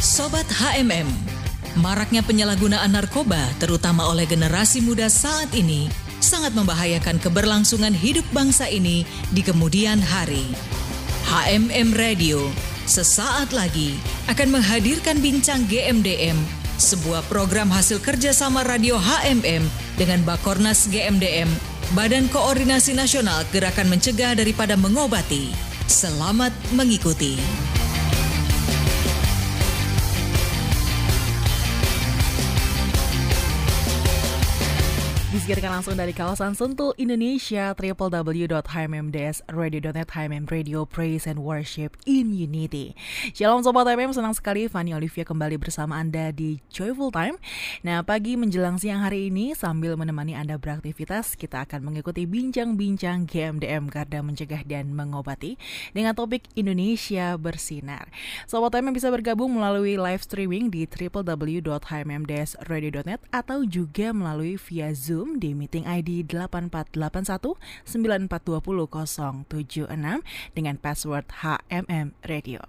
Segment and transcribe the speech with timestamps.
[0.00, 1.04] Sobat HMM,
[1.76, 5.92] maraknya penyalahgunaan narkoba terutama oleh generasi muda saat ini
[6.24, 10.48] sangat membahayakan keberlangsungan hidup bangsa ini di kemudian hari.
[11.28, 12.48] HMM Radio
[12.88, 14.00] sesaat lagi
[14.32, 16.40] akan menghadirkan bincang GMDM,
[16.80, 19.68] sebuah program hasil kerjasama radio HMM
[20.00, 21.52] dengan Bakornas GMDM,
[21.92, 25.52] Badan Koordinasi Nasional Gerakan Mencegah Daripada Mengobati.
[25.84, 27.36] Selamat mengikuti.
[35.30, 42.98] Disiarkan langsung dari kawasan Sentul, Indonesia, www.hmmdsradio.net, HMM Radio, Praise and Worship in Unity.
[43.30, 47.38] Shalom Sobat HMM, senang sekali Fanny Olivia kembali bersama Anda di Joyful Time.
[47.86, 53.86] Nah, pagi menjelang siang hari ini, sambil menemani Anda beraktivitas, kita akan mengikuti bincang-bincang GMDM
[53.86, 55.54] Garda Mencegah dan Mengobati
[55.94, 58.10] dengan topik Indonesia Bersinar.
[58.50, 65.36] Sobat HMM bisa bergabung melalui live streaming di www.hmmdsradio.net atau juga melalui via Zoom Zoom
[65.36, 69.44] di meeting ID 8481 9420
[69.84, 69.92] 076
[70.56, 72.64] dengan password HMM Radio.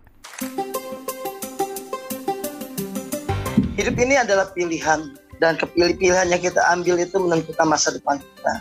[3.80, 8.54] Hidup ini adalah pilihan dan kepilih-pilihan yang kita ambil itu menentukan masa depan kita.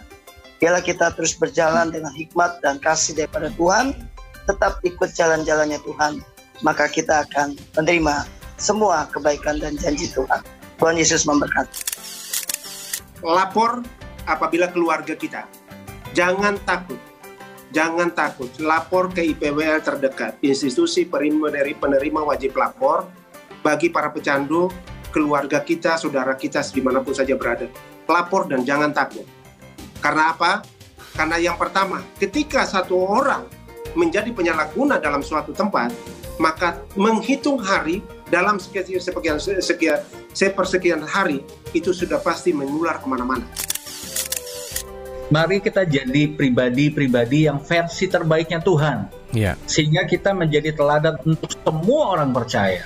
[0.62, 3.90] Biarlah kita terus berjalan dengan hikmat dan kasih daripada Tuhan,
[4.46, 6.22] tetap ikut jalan-jalannya Tuhan,
[6.62, 8.22] maka kita akan menerima
[8.54, 10.46] semua kebaikan dan janji Tuhan.
[10.78, 11.90] Tuhan Yesus memberkati
[13.24, 13.84] lapor
[14.24, 15.46] apabila keluarga kita.
[16.12, 16.98] Jangan takut.
[17.70, 18.50] Jangan takut.
[18.58, 23.06] Lapor ke IPWL terdekat, institusi penerima, penerima wajib lapor
[23.62, 24.66] bagi para pecandu,
[25.14, 27.70] keluarga kita, saudara kita, di mana pun saja berada.
[28.10, 29.22] Lapor dan jangan takut.
[30.02, 30.66] Karena apa?
[31.14, 33.46] Karena yang pertama, ketika satu orang
[33.94, 35.94] menjadi penyalahguna dalam suatu tempat,
[36.40, 39.98] maka menghitung hari dalam sekian sekian sekian
[40.30, 41.42] sepersekian hari
[41.74, 43.44] itu sudah pasti menular ke mana-mana.
[45.30, 49.06] Mari kita jadi pribadi-pribadi yang versi terbaiknya Tuhan.
[49.30, 49.54] Ya.
[49.62, 52.82] Sehingga kita menjadi teladan untuk semua orang percaya.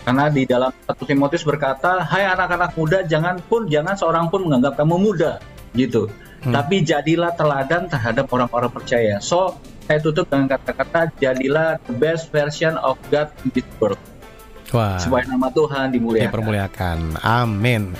[0.00, 4.80] Karena di dalam 1 Timotius berkata, "Hai anak-anak muda, jangan pun jangan seorang pun menganggap
[4.80, 5.36] kamu muda."
[5.76, 6.08] gitu.
[6.42, 6.52] Hmm.
[6.52, 9.22] Tapi jadilah teladan terhadap orang-orang percaya.
[9.22, 13.98] So, saya tutup dengan kata-kata jadilah the best version of God in this world.
[14.72, 14.96] Wah.
[14.96, 16.24] Supaya nama Tuhan dimuliakan.
[16.32, 16.98] Dipermuliakan.
[17.20, 17.92] Amin.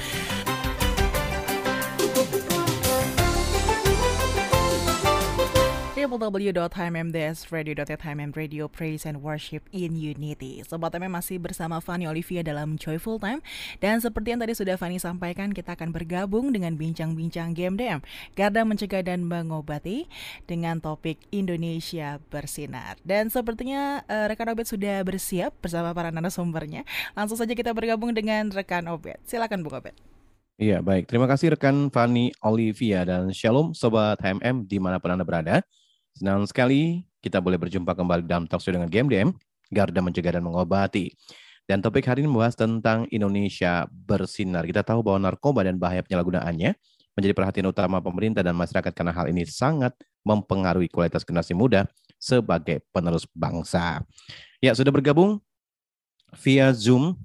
[6.13, 10.61] www.hmmdsradio.net Radio Praise and Worship in Unity.
[10.61, 13.41] Sobat MM masih bersama Fanny Olivia dalam Joyful Time
[13.81, 18.05] dan seperti yang tadi sudah Fanny sampaikan kita akan bergabung dengan bincang-bincang GMDM
[18.37, 20.05] Garda Mencegah dan Mengobati
[20.45, 23.01] dengan topik Indonesia Bersinar.
[23.01, 26.85] Dan sepertinya uh, rekan Obet sudah bersiap bersama para narasumbernya.
[27.17, 29.17] Langsung saja kita bergabung dengan rekan Obet.
[29.25, 29.97] Silakan Bung Obet.
[30.61, 31.09] Iya, baik.
[31.09, 35.65] Terima kasih rekan Fanny Olivia dan Shalom Sobat HMM di mana pun Anda berada.
[36.13, 39.33] Senang sekali kita boleh berjumpa kembali dalam talkshow dengan GMDM,
[39.73, 41.15] Garda Mencegah dan Mengobati.
[41.65, 44.67] Dan topik hari ini membahas tentang Indonesia bersinar.
[44.67, 46.75] Kita tahu bahwa narkoba dan bahaya penyalahgunaannya
[47.17, 49.95] menjadi perhatian utama pemerintah dan masyarakat karena hal ini sangat
[50.27, 51.87] mempengaruhi kualitas generasi muda
[52.19, 54.03] sebagai penerus bangsa.
[54.59, 55.39] Ya, sudah bergabung
[56.43, 57.19] via Zoom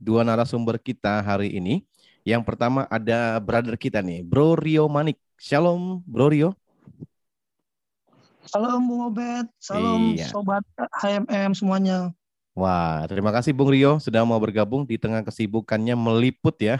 [0.00, 1.84] dua narasumber kita hari ini.
[2.22, 5.18] Yang pertama ada brother kita nih, Bro Rio Manik.
[5.38, 6.61] Shalom, Bro Rio.
[8.52, 10.28] Salam Bung Obed, salam iya.
[10.28, 10.60] sobat
[11.00, 12.12] HMM semuanya.
[12.52, 16.76] Wah, terima kasih Bung Rio sudah mau bergabung di tengah kesibukannya meliput ya.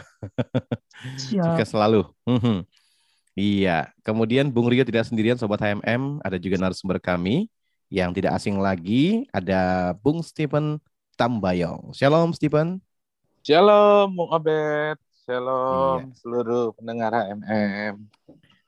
[1.17, 1.57] Siap.
[1.57, 2.05] Sukses selalu.
[2.29, 2.61] Mhm.
[3.33, 7.49] iya, kemudian Bung Rio tidak sendirian sobat HMM, ada juga narasumber kami
[7.89, 10.77] yang tidak asing lagi, ada Bung Stephen
[11.17, 11.89] Tambayong.
[11.97, 12.85] Shalom Stephen.
[13.41, 15.01] Shalom Bung Obed.
[15.25, 16.21] Shalom iya.
[16.21, 17.97] seluruh pendengar HMM.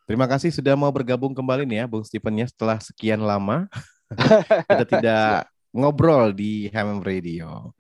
[0.06, 3.66] Terima kasih sudah mau bergabung kembali nih ya Bung Stephen ya setelah sekian lama
[4.70, 7.74] kita tidak ngobrol di HMM Radio.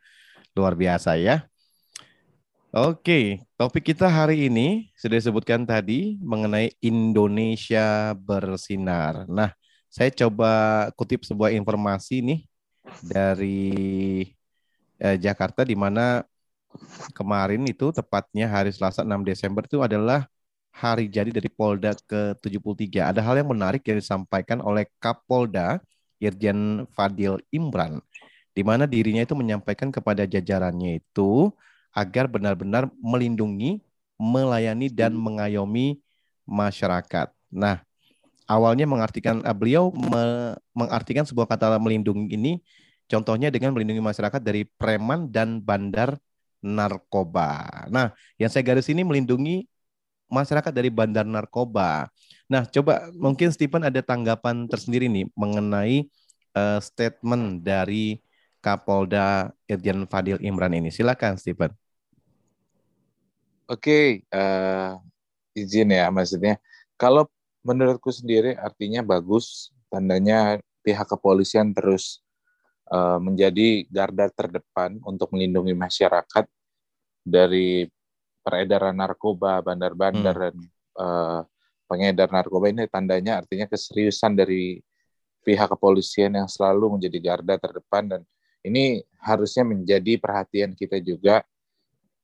[0.57, 1.45] Luar biasa ya.
[2.75, 9.23] Oke, topik kita hari ini sudah disebutkan tadi mengenai Indonesia bersinar.
[9.31, 9.55] Nah,
[9.87, 12.39] saya coba kutip sebuah informasi nih
[12.99, 13.71] dari
[14.99, 16.27] eh, Jakarta di mana
[17.15, 20.27] kemarin itu tepatnya hari Selasa 6 Desember itu adalah
[20.75, 23.15] hari jadi dari Polda ke-73.
[23.15, 25.79] Ada hal yang menarik yang disampaikan oleh Kapolda
[26.19, 28.03] Irjen Fadil Imran,
[28.51, 31.47] di mana dirinya itu menyampaikan kepada jajarannya itu
[31.95, 33.79] agar benar-benar melindungi,
[34.19, 36.03] melayani, dan mengayomi
[36.43, 37.31] masyarakat.
[37.47, 37.79] Nah,
[38.43, 42.59] awalnya mengartikan uh, beliau me, mengartikan sebuah kata melindungi ini
[43.07, 46.19] contohnya dengan melindungi masyarakat dari preman dan bandar
[46.59, 47.85] narkoba.
[47.87, 49.69] Nah, yang saya garis ini melindungi
[50.35, 52.11] masyarakat dari bandar narkoba.
[52.51, 56.11] Nah, coba mungkin Stephen ada tanggapan tersendiri nih mengenai
[56.51, 58.19] uh, statement dari
[58.59, 60.91] Kapolda Irjen Fadil Imran ini.
[60.91, 61.71] Silakan, Stephen.
[63.65, 64.93] Oke, uh,
[65.57, 66.61] izin ya, maksudnya
[66.99, 67.25] kalau
[67.65, 72.21] menurutku sendiri artinya bagus, tandanya pihak kepolisian terus
[72.93, 76.45] uh, menjadi garda terdepan untuk melindungi masyarakat
[77.25, 77.89] dari
[78.45, 80.43] peredaran narkoba, bandar-bandar hmm.
[80.45, 80.55] dan
[81.01, 81.41] uh,
[81.89, 84.77] pengedar narkoba ini tandanya artinya keseriusan dari
[85.45, 88.21] pihak kepolisian yang selalu menjadi garda terdepan dan
[88.65, 91.45] ini harusnya menjadi perhatian kita juga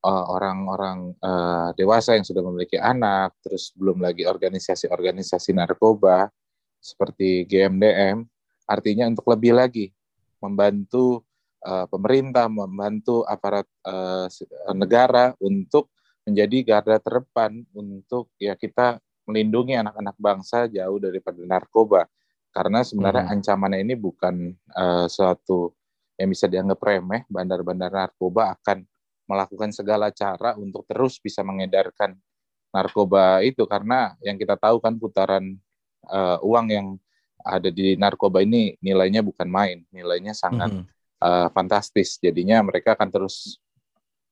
[0.02, 6.34] eh, orang-orang uh, uh, dewasa yang sudah memiliki anak, terus belum lagi organisasi-organisasi narkoba
[6.82, 8.26] seperti GMDM,
[8.66, 9.94] artinya untuk lebih lagi
[10.42, 11.22] membantu
[11.62, 14.26] uh, pemerintah, membantu aparat uh,
[14.74, 15.94] negara untuk
[16.26, 22.06] menjadi garda terdepan untuk ya kita melindungi anak-anak bangsa jauh daripada narkoba
[22.52, 23.34] karena sebenarnya hmm.
[23.40, 24.36] ancamannya ini bukan
[24.76, 25.72] uh, suatu
[26.20, 28.86] yang bisa dianggap remeh bandar-bandar narkoba akan
[29.26, 32.20] melakukan segala cara untuk terus bisa mengedarkan
[32.76, 35.56] narkoba itu karena yang kita tahu kan putaran
[36.12, 36.88] uh, uang yang
[37.42, 40.86] ada di narkoba ini nilainya bukan main nilainya sangat hmm.
[41.24, 43.58] uh, fantastis jadinya mereka akan terus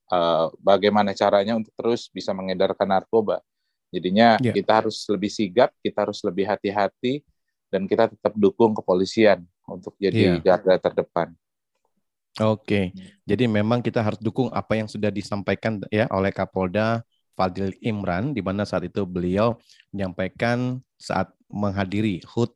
[0.10, 3.42] uh, bagaimana caranya untuk terus bisa mengedarkan narkoba.
[3.90, 4.54] Jadinya yeah.
[4.54, 7.26] kita harus lebih sigap, kita harus lebih hati-hati,
[7.74, 10.42] dan kita tetap dukung kepolisian untuk jadi yeah.
[10.42, 11.34] garda terdepan.
[12.40, 12.86] Oke, okay.
[13.26, 17.02] jadi memang kita harus dukung apa yang sudah disampaikan ya oleh Kapolda
[17.34, 19.58] Fadil Imran, di mana saat itu beliau
[19.90, 22.54] menyampaikan saat menghadiri HUT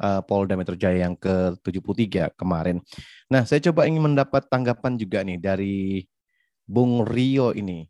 [0.00, 2.80] uh, Polda Metro Jaya yang ke-73 kemarin.
[3.28, 6.08] Nah, saya coba ingin mendapat tanggapan juga nih dari
[6.64, 7.86] Bung Rio ini,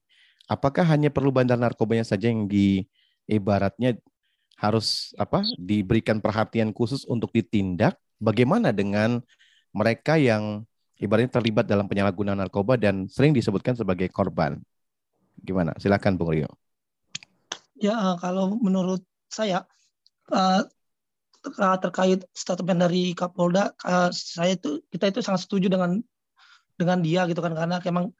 [0.50, 2.84] apakah hanya perlu bandar narkobanya saja yang di
[3.30, 3.96] ibaratnya
[4.58, 7.98] harus apa diberikan perhatian khusus untuk ditindak?
[8.18, 9.22] Bagaimana dengan
[9.74, 10.62] mereka yang
[10.98, 14.58] ibaratnya terlibat dalam penyalahgunaan narkoba dan sering disebutkan sebagai korban?
[15.38, 15.74] Gimana?
[15.78, 16.50] Silakan Bung Rio.
[17.74, 19.66] Ya, kalau menurut saya
[20.30, 20.62] uh,
[21.82, 26.00] terkait statement dari Kapolda, uh, saya itu kita itu sangat setuju dengan
[26.74, 28.10] dengan dia gitu kan karena memang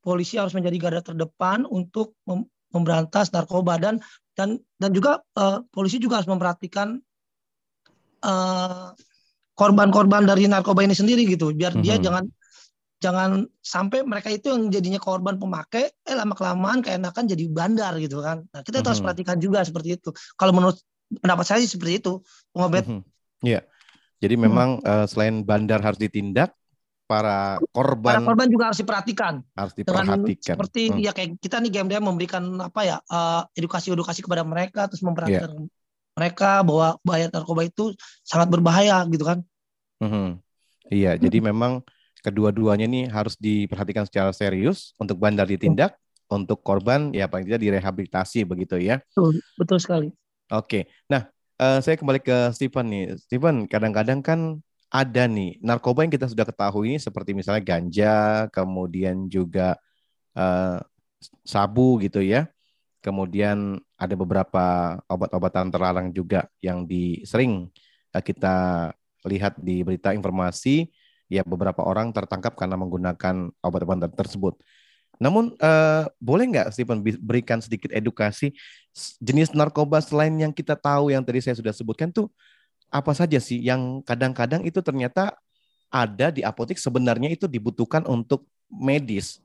[0.00, 3.98] polisi harus menjadi garda terdepan untuk mem memberantas narkoba dan
[4.38, 7.02] dan dan juga uh, polisi juga harus memperhatikan
[8.22, 8.88] eh,
[9.58, 11.84] korban-korban dari narkoba ini sendiri gitu biar mm -hmm.
[11.84, 12.04] dia mhm.
[12.06, 12.24] jangan
[13.02, 18.22] jangan sampai mereka itu yang jadinya korban pemakai eh lama kelamaan keenakan jadi bandar gitu
[18.22, 18.86] kan nah kita mm -hmm.
[18.86, 19.06] harus mhm.
[19.10, 20.78] perhatikan juga seperti itu kalau menurut
[21.10, 22.22] pendapat saya sih seperti itu
[22.54, 23.10] pengobet mm -hmm.
[23.44, 23.60] Iya.
[24.20, 24.88] Jadi memang hmm.
[24.88, 26.52] uh, selain bandar harus ditindak,
[27.10, 30.98] para korban para korban juga harus diperhatikan harus diperhatikan Dengan seperti hmm.
[31.02, 35.66] ya kayak kita nih GMDM memberikan apa ya uh, edukasi-edukasi kepada mereka terus memperhatikan yeah.
[36.14, 37.90] mereka bahwa bahaya narkoba itu
[38.22, 39.42] sangat berbahaya gitu kan
[39.98, 40.38] hmm.
[40.86, 41.22] iya hmm.
[41.26, 41.82] jadi memang
[42.22, 46.38] kedua-duanya nih harus diperhatikan secara serius untuk bandar ditindak hmm.
[46.46, 50.08] untuk korban ya paling tidak direhabilitasi begitu ya betul, betul sekali
[50.46, 51.26] oke nah
[51.58, 56.42] uh, saya kembali ke Stephen nih Stephen kadang-kadang kan ada nih narkoba yang kita sudah
[56.42, 59.78] ketahui ini seperti misalnya ganja, kemudian juga
[60.34, 60.82] uh,
[61.46, 62.50] sabu gitu ya.
[63.00, 67.70] Kemudian ada beberapa obat-obatan terlarang juga yang di, sering
[68.12, 68.90] uh, kita
[69.24, 70.90] lihat di berita informasi
[71.30, 74.58] ya beberapa orang tertangkap karena menggunakan obat-obatan tersebut.
[75.22, 78.56] Namun uh, boleh nggak Stephen berikan sedikit edukasi
[79.22, 82.26] jenis narkoba selain yang kita tahu yang tadi saya sudah sebutkan tuh
[82.90, 85.38] apa saja sih yang kadang-kadang itu ternyata
[85.90, 89.42] ada di apotek sebenarnya itu dibutuhkan untuk medis,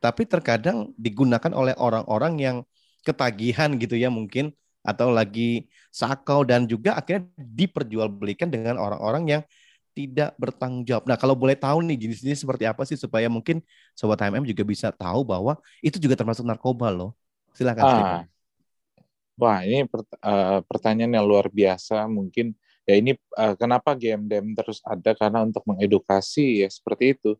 [0.00, 2.56] tapi terkadang digunakan oleh orang-orang yang
[3.04, 4.52] ketagihan gitu ya mungkin
[4.84, 9.42] atau lagi sakau dan juga akhirnya diperjualbelikan dengan orang-orang yang
[9.92, 11.10] tidak bertanggung jawab.
[11.10, 13.58] Nah, kalau boleh tahu nih jenis-jenis seperti apa sih supaya mungkin
[13.98, 17.18] sobat HMM juga bisa tahu bahwa itu juga termasuk narkoba loh.
[17.50, 17.82] Silakan.
[17.82, 18.22] Ah.
[19.34, 22.06] Wah, ini uh, pertanyaan yang luar biasa.
[22.06, 22.54] Mungkin
[22.88, 27.36] ya ini uh, kenapa GMDM terus ada karena untuk mengedukasi ya seperti itu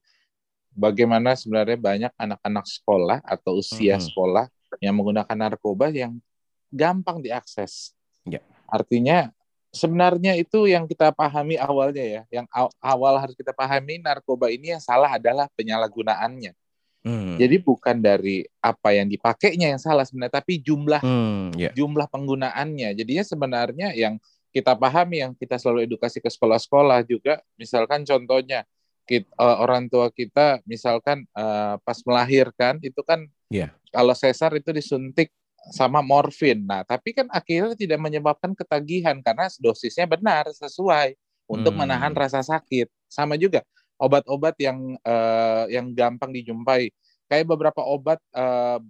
[0.76, 4.04] bagaimana sebenarnya banyak anak-anak sekolah atau usia hmm.
[4.12, 4.44] sekolah
[4.84, 6.20] yang menggunakan narkoba yang
[6.68, 7.96] gampang diakses
[8.28, 8.44] ya.
[8.68, 9.32] artinya
[9.72, 12.44] sebenarnya itu yang kita pahami awalnya ya yang
[12.84, 16.52] awal harus kita pahami narkoba ini yang salah adalah penyalahgunaannya
[16.98, 17.38] Hmm.
[17.38, 21.72] Jadi bukan dari apa yang dipakainya yang salah sebenarnya, tapi jumlah hmm, yeah.
[21.72, 22.92] jumlah penggunaannya.
[22.98, 24.18] Jadinya sebenarnya yang
[24.54, 28.64] kita pahami yang kita selalu edukasi ke sekolah-sekolah juga misalkan contohnya
[29.08, 33.72] kita, uh, orang tua kita misalkan uh, pas melahirkan itu kan yeah.
[33.88, 35.32] kalau sesar itu disuntik
[35.72, 36.64] sama morfin.
[36.64, 41.16] Nah, tapi kan akhirnya tidak menyebabkan ketagihan karena dosisnya benar sesuai
[41.48, 41.80] untuk hmm.
[41.84, 42.88] menahan rasa sakit.
[43.08, 43.64] Sama juga
[43.98, 46.92] obat-obat yang uh, yang gampang dijumpai.
[47.28, 48.80] Kayak beberapa obat uh,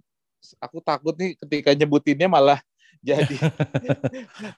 [0.63, 2.59] aku takut nih ketika nyebutinnya malah
[2.99, 3.35] jadi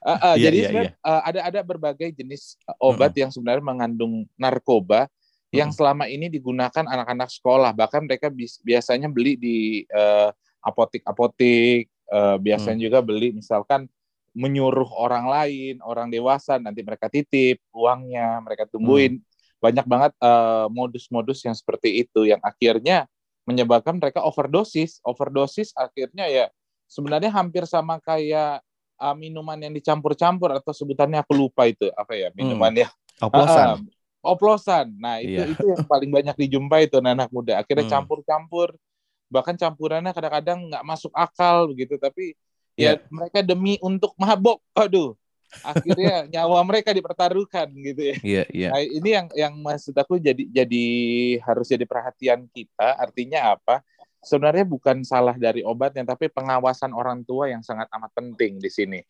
[0.02, 0.92] uh, uh, yeah, jadi yeah, yeah.
[1.02, 3.20] Uh, ada ada berbagai jenis obat hmm.
[3.26, 5.06] yang sebenarnya mengandung narkoba
[5.52, 5.78] yang hmm.
[5.78, 8.32] selama ini digunakan anak-anak sekolah bahkan mereka
[8.64, 9.56] biasanya beli di
[9.94, 10.34] uh,
[10.64, 12.86] apotik-apotik uh, biasanya hmm.
[12.90, 13.86] juga beli misalkan
[14.32, 19.60] menyuruh orang lain orang dewasa nanti mereka titip uangnya mereka tungguin hmm.
[19.60, 23.04] banyak banget modus eh, modus-modus yang seperti itu yang akhirnya
[23.44, 26.46] menyebabkan mereka overdosis overdosis akhirnya ya
[26.92, 28.60] sebenarnya hampir sama kayak
[29.00, 33.24] uh, minuman yang dicampur-campur atau sebutannya aku lupa itu apa ya minumannya hmm.
[33.24, 34.94] oplosan uh, oplosan.
[34.96, 35.50] Nah, itu yeah.
[35.50, 37.58] itu yang paling banyak dijumpai itu anak muda.
[37.58, 37.92] Akhirnya hmm.
[37.92, 38.78] campur-campur
[39.32, 42.38] bahkan campurannya kadang-kadang nggak masuk akal begitu, tapi
[42.78, 42.96] yeah.
[42.96, 44.62] ya mereka demi untuk mabok.
[44.78, 45.18] Aduh.
[45.60, 48.16] Akhirnya nyawa mereka dipertaruhkan gitu ya.
[48.24, 48.68] Iya, iya.
[48.72, 50.86] Nah, ini yang yang maksud aku jadi jadi
[51.44, 52.96] harus jadi perhatian kita.
[52.96, 53.84] Artinya apa?
[54.22, 59.00] Sebenarnya bukan salah dari obatnya, tapi pengawasan orang tua yang sangat amat penting di sini.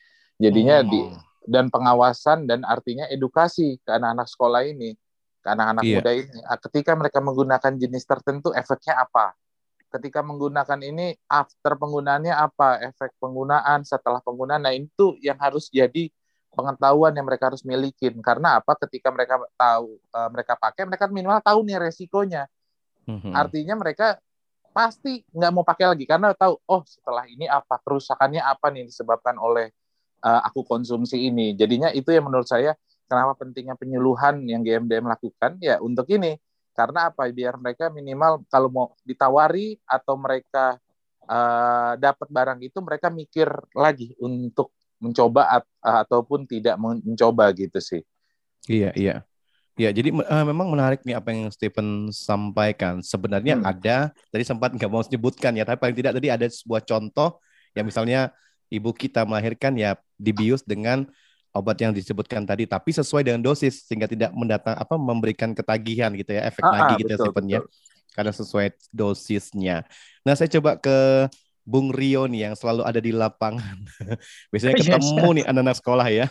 [0.40, 0.88] Jadinya hmm.
[0.88, 1.00] di
[1.42, 4.96] dan pengawasan dan artinya edukasi ke anak-anak sekolah ini,
[5.42, 5.98] ke anak-anak yeah.
[6.00, 6.38] muda ini.
[6.46, 9.36] Ah, ketika mereka menggunakan jenis tertentu, efeknya apa?
[9.92, 12.80] Ketika menggunakan ini, after penggunaannya apa?
[12.88, 14.64] Efek penggunaan setelah penggunaan.
[14.64, 16.08] Nah itu yang harus jadi
[16.54, 18.16] pengetahuan yang mereka harus milikin.
[18.24, 18.72] Karena apa?
[18.80, 22.48] Ketika mereka tahu, uh, mereka pakai, mereka minimal tahu nih resikonya.
[23.04, 23.32] Mm-hmm.
[23.34, 24.16] Artinya mereka
[24.72, 29.36] pasti nggak mau pakai lagi karena tahu, oh setelah ini apa kerusakannya apa nih disebabkan
[29.36, 29.70] oleh
[30.24, 31.52] uh, aku konsumsi ini.
[31.52, 32.72] Jadinya itu yang menurut saya
[33.04, 36.40] kenapa pentingnya penyuluhan yang GMDM lakukan ya untuk ini.
[36.72, 37.28] Karena apa?
[37.28, 40.80] Biar mereka minimal kalau mau ditawari atau mereka
[41.28, 48.02] uh, dapat barang itu mereka mikir lagi untuk mencoba at ataupun tidak mencoba gitu sih.
[48.70, 49.26] Iya, iya.
[49.72, 53.00] Ya, jadi uh, memang menarik nih apa yang Stephen sampaikan.
[53.00, 53.64] Sebenarnya hmm.
[53.64, 53.96] ada,
[54.28, 57.40] tadi sempat nggak mau sebutkan ya, tapi paling tidak tadi ada sebuah contoh
[57.72, 58.36] yang misalnya
[58.68, 61.08] ibu kita melahirkan ya dibius dengan
[61.52, 66.32] obat yang disebutkan tadi tapi sesuai dengan dosis sehingga tidak mendatang apa memberikan ketagihan gitu
[66.32, 67.60] ya efek ah, lagi ah, gitu ya, betul, sebenarnya
[68.12, 69.76] karena sesuai dosisnya.
[70.22, 71.28] Nah, saya coba ke
[71.64, 73.80] Bung Rio nih yang selalu ada di lapangan.
[74.52, 76.26] Biasanya ketemu nih anak-anak sekolah ya.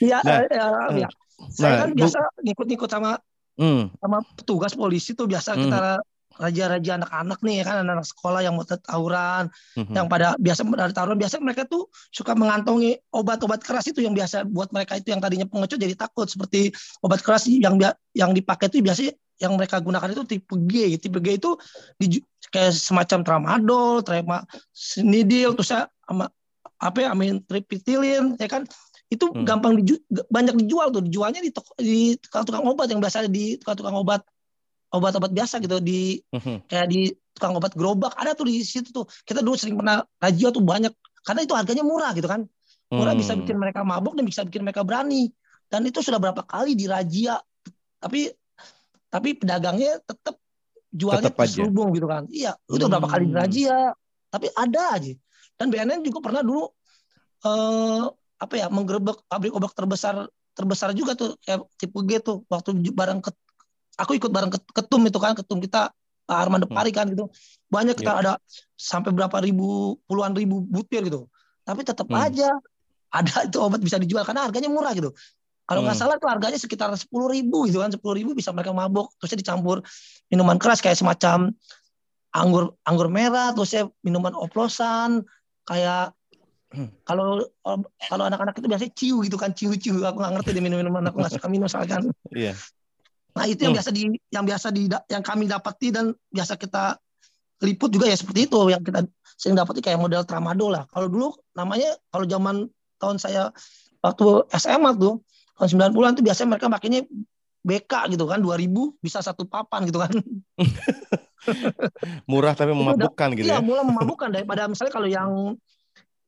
[0.00, 0.66] Iya, nah, ya,
[1.04, 1.08] ya.
[1.50, 3.18] Saya nah, kan biasa ngikut-ngikut sama
[3.58, 3.98] hmm.
[3.98, 5.60] sama petugas polisi tuh biasa hmm.
[5.66, 5.80] kita
[6.38, 9.94] raja-raja anak-anak nih ya kan anak-anak sekolah yang mau tawuran mm-hmm.
[9.94, 14.42] yang pada biasa dari tawuran biasa mereka tuh suka mengantongi obat-obat keras itu yang biasa
[14.50, 16.74] buat mereka itu yang tadinya pengecut jadi takut seperti
[17.06, 17.78] obat keras yang
[18.14, 21.58] yang dipakai itu biasanya yang mereka gunakan itu tipe G tipe G itu
[21.98, 22.22] di,
[22.54, 26.30] kayak semacam tramadol, trema sinidil terus ya sama
[26.78, 28.66] apa ya amin tripitilin ya kan
[29.14, 29.46] itu hmm.
[29.46, 29.94] gampang diju,
[30.28, 31.02] banyak dijual tuh.
[31.06, 34.22] Dijualnya di toko, di tukang obat yang biasa di tukang-tukang obat
[34.94, 35.78] obat-obat biasa gitu.
[35.78, 36.56] Di mm-hmm.
[36.66, 38.14] kayak di tukang obat gerobak.
[38.18, 39.06] Ada tuh di situ tuh.
[39.22, 40.92] Kita dulu sering pernah razia tuh banyak.
[41.24, 42.44] Karena itu harganya murah gitu kan.
[42.92, 43.22] Murah hmm.
[43.24, 45.32] bisa bikin mereka mabuk dan bisa bikin mereka berani.
[45.72, 47.40] Dan itu sudah berapa kali dirazia
[47.98, 48.28] tapi
[49.08, 50.36] tapi pedagangnya tetap
[50.92, 52.28] jualnya terselubung gitu kan.
[52.28, 52.92] Iya itu hmm.
[52.92, 53.96] berapa kali dirazia
[54.28, 55.14] tapi ada aja.
[55.56, 56.68] Dan BNN juga pernah dulu
[57.48, 58.04] eh,
[58.38, 63.20] apa ya menggerebek pabrik obat terbesar terbesar juga tuh kayak tipe G tuh waktu barang
[63.22, 63.30] ke
[63.98, 65.90] aku ikut bareng ketum itu kan ketum kita
[66.24, 66.74] Pak Armando hmm.
[66.74, 67.28] Pari kan gitu
[67.68, 68.22] banyak kita yeah.
[68.22, 68.32] ada
[68.74, 71.28] sampai berapa ribu puluhan ribu butir gitu
[71.62, 72.16] tapi tetap hmm.
[72.16, 72.48] aja
[73.12, 75.12] ada itu obat bisa dijual karena harganya murah gitu
[75.64, 76.04] kalau nggak hmm.
[76.04, 79.80] salah tuh harganya sekitar sepuluh ribu gitu kan sepuluh ribu bisa mereka mabok terusnya dicampur
[80.28, 81.54] minuman keras kayak semacam
[82.34, 85.22] anggur anggur merah terusnya minuman oplosan
[85.64, 86.12] kayak.
[87.06, 87.42] Kalau
[88.10, 91.06] kalau anak-anak itu biasanya ciu gitu kan ciu ciu aku nggak ngerti di minum minuman
[91.10, 92.04] aku nggak suka minum soalnya kan
[92.34, 92.56] yeah.
[93.34, 93.78] Nah itu yang hmm.
[93.82, 96.94] biasa di yang biasa di yang kami dapati dan biasa kita
[97.66, 99.02] liput juga ya seperti itu yang kita
[99.34, 100.86] sering dapati kayak model tramadol lah.
[100.94, 102.70] Kalau dulu namanya kalau zaman
[103.02, 103.50] tahun saya
[103.98, 105.18] waktu SMA tuh
[105.58, 107.00] tahun 90-an tuh biasanya mereka makanya
[107.64, 108.70] BK gitu kan 2000
[109.02, 110.14] bisa satu papan gitu kan.
[112.30, 113.60] murah tapi memabukkan gitu iya, ya.
[113.60, 115.30] Iya, murah memabukkan daripada misalnya kalau yang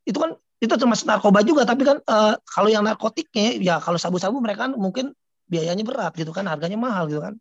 [0.06, 4.40] itu kan itu termasuk narkoba juga tapi kan uh, kalau yang narkotiknya ya kalau sabu-sabu
[4.40, 5.12] mereka kan mungkin
[5.46, 7.34] biayanya berat gitu kan, harganya mahal gitu kan.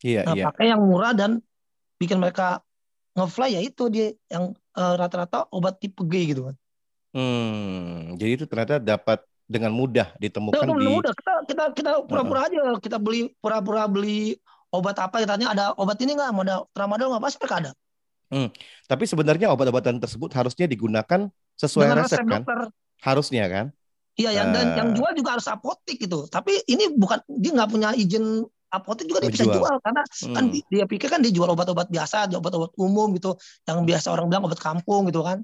[0.00, 0.44] Iya, nah, iya.
[0.48, 1.44] Pakai yang murah dan
[2.00, 2.64] bikin mereka
[3.12, 6.56] ngefly ya itu dia yang uh, rata-rata obat tipe G gitu kan.
[7.12, 12.46] Hmm, jadi itu ternyata dapat dengan mudah ditemukan dengan di mudah kita kita kita pura-pura
[12.46, 14.38] aja kita beli pura-pura beli
[14.70, 17.72] obat apa katanya ada obat ini nggak ada tramadol nggak pasti mereka ada
[18.30, 18.48] hmm.
[18.86, 21.26] tapi sebenarnya obat-obatan tersebut harusnya digunakan
[21.60, 22.60] sesuai Dengan resep, resep kan dokter.
[23.04, 23.66] harusnya kan
[24.16, 27.68] iya yang uh, dan yang jual juga harus apotik gitu tapi ini bukan dia nggak
[27.68, 30.34] punya izin apotek juga dia bisa jual karena kan hmm.
[30.34, 33.34] kan dia pikir kan dia jual obat-obat biasa, obat-obat umum gitu,
[33.66, 35.42] yang biasa orang bilang obat kampung gitu kan.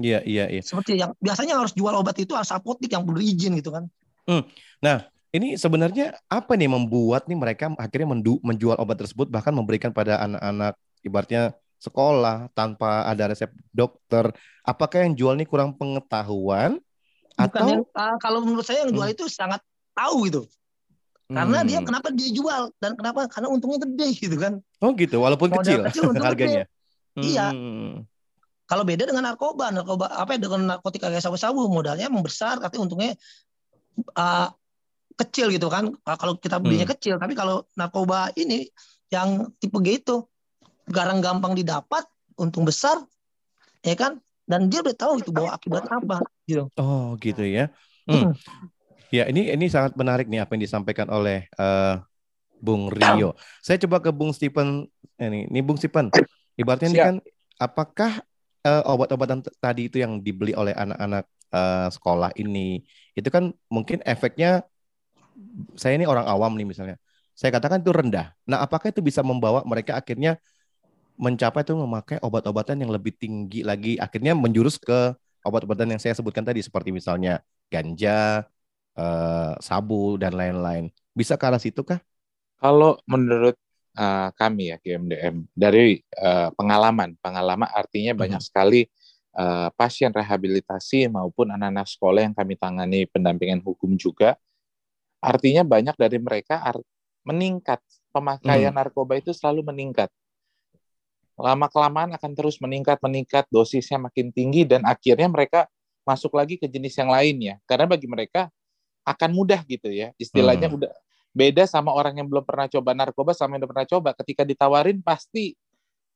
[0.00, 0.62] Iya iya iya.
[0.64, 3.92] Seperti yang biasanya harus jual obat itu harus apotek yang berizin gitu kan.
[4.24, 4.48] Hmm.
[4.80, 5.04] Nah
[5.36, 10.24] ini sebenarnya apa nih membuat nih mereka akhirnya mendu menjual obat tersebut bahkan memberikan pada
[10.24, 11.52] anak-anak ibaratnya
[11.82, 14.30] sekolah tanpa ada resep dokter.
[14.62, 16.78] Apakah yang jual ini kurang pengetahuan?
[17.34, 19.16] Bukan atau yang, uh, kalau menurut saya yang jual hmm.
[19.18, 19.58] itu sangat
[19.98, 20.42] tahu gitu.
[21.32, 21.68] Karena hmm.
[21.68, 23.26] dia kenapa dia jual dan kenapa?
[23.26, 24.60] Karena untungnya gede gitu kan.
[24.84, 26.64] Oh gitu, walaupun Modal kecil, kecil harganya.
[26.68, 27.34] Gede.
[27.34, 27.46] Iya.
[27.50, 28.06] Hmm.
[28.68, 33.16] Kalau beda dengan narkoba, narkoba apa ya dengan narkotika kayak sabu-sabu modalnya membesar, tapi untungnya
[34.16, 34.48] uh,
[35.16, 35.92] kecil gitu kan.
[36.04, 36.94] Kalau kita belinya hmm.
[36.96, 38.68] kecil, tapi kalau narkoba ini
[39.12, 40.24] yang tipe G itu
[40.92, 42.04] garang gampang didapat,
[42.36, 43.00] untung besar,
[43.80, 44.20] ya kan?
[44.44, 46.68] Dan dia udah tahu itu bawa akibat apa gitu.
[46.76, 47.72] Oh gitu ya.
[48.04, 48.30] Hmm.
[48.30, 48.34] hmm.
[49.12, 52.00] Ya, ini ini sangat menarik nih apa yang disampaikan oleh uh,
[52.60, 53.36] Bung Rio.
[53.60, 54.88] Saya coba ke Bung Stephen
[55.20, 55.48] ini.
[55.52, 56.08] Ini Bung Stephen.
[56.56, 56.96] Ibaratnya Siap.
[56.96, 57.16] ini kan
[57.60, 58.12] apakah
[58.64, 62.80] uh, obat-obatan tadi itu yang dibeli oleh anak-anak uh, sekolah ini
[63.12, 64.64] itu kan mungkin efeknya
[65.76, 66.96] saya ini orang awam nih misalnya.
[67.32, 68.36] Saya katakan itu rendah.
[68.44, 70.36] Nah, apakah itu bisa membawa mereka akhirnya
[71.22, 75.14] mencapai itu memakai obat-obatan yang lebih tinggi lagi akhirnya menjurus ke
[75.46, 78.46] obat-obatan yang saya sebutkan tadi seperti misalnya ganja,
[78.98, 80.90] uh, sabu dan lain-lain.
[81.14, 82.02] Bisa ke arah situ kah?
[82.58, 83.58] Kalau menurut
[83.98, 88.48] uh, kami ya GMDM dari uh, pengalaman, pengalaman artinya banyak hmm.
[88.48, 88.80] sekali
[89.34, 94.38] uh, pasien rehabilitasi maupun anak-anak sekolah yang kami tangani pendampingan hukum juga.
[95.22, 96.58] Artinya banyak dari mereka
[97.22, 97.78] meningkat
[98.10, 98.78] pemakaian hmm.
[98.78, 100.10] narkoba itu selalu meningkat.
[101.38, 105.60] Lama kelamaan akan terus meningkat meningkat dosisnya makin tinggi dan akhirnya mereka
[106.04, 107.54] masuk lagi ke jenis yang lainnya.
[107.64, 108.52] Karena bagi mereka
[109.02, 110.12] akan mudah gitu ya.
[110.20, 110.78] Istilahnya hmm.
[110.78, 110.92] udah
[111.32, 114.10] beda sama orang yang belum pernah coba narkoba sama yang udah pernah coba.
[114.12, 115.56] Ketika ditawarin pasti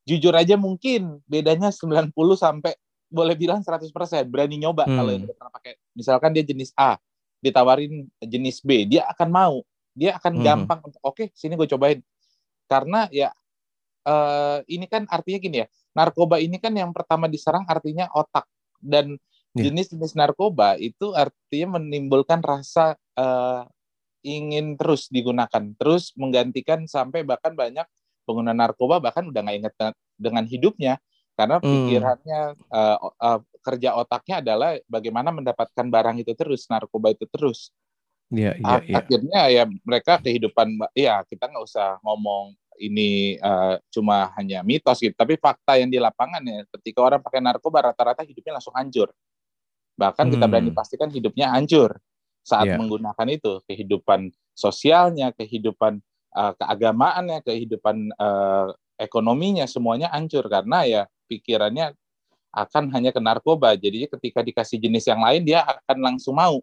[0.07, 2.73] jujur aja mungkin bedanya 90 sampai
[3.11, 3.91] boleh bilang 100%
[4.27, 4.95] berani nyoba hmm.
[4.95, 5.73] kalau yang udah pernah pakai.
[5.95, 6.99] Misalkan dia jenis A,
[7.43, 9.57] ditawarin jenis B, dia akan mau.
[9.97, 10.45] Dia akan hmm.
[10.45, 11.99] gampang untuk oke, okay, sini gue cobain.
[12.67, 13.31] Karena ya
[14.07, 15.69] uh, ini kan artinya gini ya.
[15.99, 18.47] Narkoba ini kan yang pertama diserang artinya otak
[18.79, 19.19] dan
[19.57, 19.73] Iya.
[19.73, 23.65] jenis-jenis narkoba itu artinya menimbulkan rasa uh,
[24.21, 27.89] ingin terus digunakan, terus menggantikan sampai bahkan banyak
[28.29, 29.75] pengguna narkoba bahkan udah nggak ingat
[30.21, 31.01] dengan hidupnya
[31.39, 31.65] karena hmm.
[31.65, 37.73] pikirannya uh, uh, kerja otaknya adalah bagaimana mendapatkan barang itu terus, narkoba itu terus.
[38.29, 38.99] Yeah, yeah, yeah.
[39.01, 45.15] Akhirnya ya mereka kehidupan, ya kita nggak usah ngomong ini uh, cuma hanya mitos gitu,
[45.17, 49.11] tapi fakta yang di lapangan ya, ketika orang pakai narkoba rata-rata hidupnya langsung hancur.
[49.97, 50.33] Bahkan hmm.
[50.37, 50.79] kita berani hmm.
[50.79, 51.97] pastikan hidupnya hancur
[52.47, 52.79] saat yeah.
[52.79, 55.99] menggunakan itu, kehidupan sosialnya, kehidupan
[56.37, 61.93] uh, keagamaannya, kehidupan uh, ekonominya semuanya hancur karena ya pikirannya
[62.57, 63.77] akan hanya ke narkoba.
[63.77, 66.61] Jadi ketika dikasih jenis yang lain dia akan langsung mau.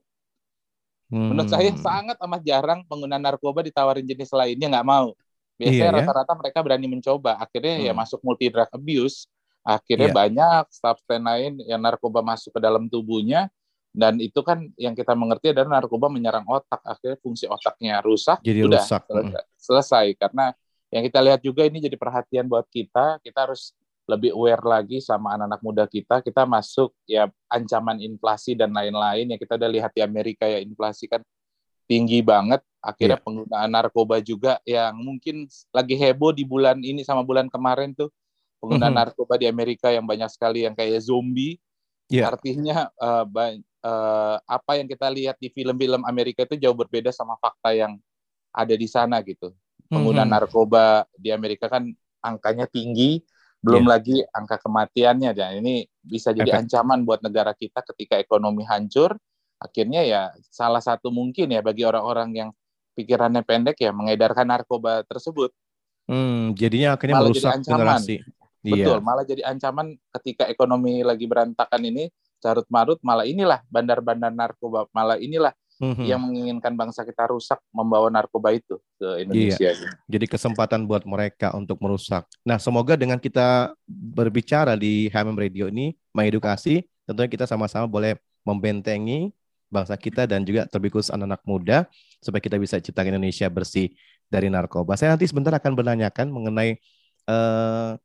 [1.13, 1.29] Hmm.
[1.29, 1.77] Menurut saya hmm.
[1.77, 5.13] sangat amat jarang pengguna narkoba ditawarin jenis lainnya nggak mau.
[5.57, 5.97] Biasanya iya, ya?
[6.01, 7.37] rata-rata mereka berani mencoba.
[7.37, 7.89] Akhirnya ya hmm.
[7.89, 9.29] ya masuk multi drug abuse
[9.63, 10.15] Akhirnya yeah.
[10.15, 13.47] banyak substan lain yang narkoba masuk ke dalam tubuhnya
[13.95, 16.83] dan itu kan yang kita mengerti adalah narkoba menyerang otak.
[16.83, 18.43] Akhirnya fungsi otaknya rusak.
[18.43, 19.01] Jadi udah rusak.
[19.07, 20.05] Selesai, selesai.
[20.19, 20.51] Karena
[20.91, 23.23] yang kita lihat juga ini jadi perhatian buat kita.
[23.23, 23.71] Kita harus
[24.03, 26.19] lebih aware lagi sama anak-anak muda kita.
[26.19, 31.07] Kita masuk ya ancaman inflasi dan lain-lain yang kita udah lihat di Amerika ya inflasi
[31.07, 31.23] kan
[31.87, 32.61] tinggi banget.
[32.83, 33.23] Akhirnya yeah.
[33.23, 38.11] penggunaan narkoba juga yang mungkin lagi heboh di bulan ini sama bulan kemarin tuh
[38.59, 38.99] pengguna mm-hmm.
[38.99, 41.59] narkoba di Amerika yang banyak sekali yang kayak zombie.
[42.11, 42.31] Yeah.
[42.31, 43.23] Artinya uh,
[43.83, 47.95] uh, apa yang kita lihat di film-film Amerika itu jauh berbeda sama fakta yang
[48.51, 49.55] ada di sana gitu.
[49.87, 50.31] Pengguna mm-hmm.
[50.35, 51.87] narkoba di Amerika kan
[52.23, 53.19] angkanya tinggi,
[53.63, 53.91] belum yeah.
[53.95, 56.67] lagi angka kematiannya dan ini bisa jadi Efek.
[56.67, 59.15] ancaman buat negara kita ketika ekonomi hancur.
[59.63, 60.21] Akhirnya ya
[60.51, 62.49] salah satu mungkin ya bagi orang-orang yang
[62.99, 65.55] pikirannya pendek ya mengedarkan narkoba tersebut.
[66.03, 68.15] Hmm, jadinya akhirnya Malah merusak generasi.
[68.63, 69.03] Betul, iya.
[69.03, 72.07] malah jadi ancaman ketika ekonomi lagi berantakan ini
[72.39, 75.51] carut marut malah inilah bandar-bandar narkoba malah inilah
[75.83, 76.05] mm-hmm.
[76.07, 79.71] yang menginginkan bangsa kita rusak membawa narkoba itu ke Indonesia.
[79.75, 79.91] Iya.
[80.07, 82.23] Jadi kesempatan buat mereka untuk merusak.
[82.47, 89.31] Nah, semoga dengan kita berbicara di HMM Radio ini mengedukasi, tentunya kita sama-sama boleh membentengi
[89.73, 91.77] bangsa kita dan juga terbikus anak-anak muda
[92.21, 93.89] supaya kita bisa ciptakan Indonesia bersih
[94.29, 94.93] dari narkoba.
[94.93, 96.77] Saya nanti sebentar akan menanyakan mengenai
[97.25, 97.97] uh,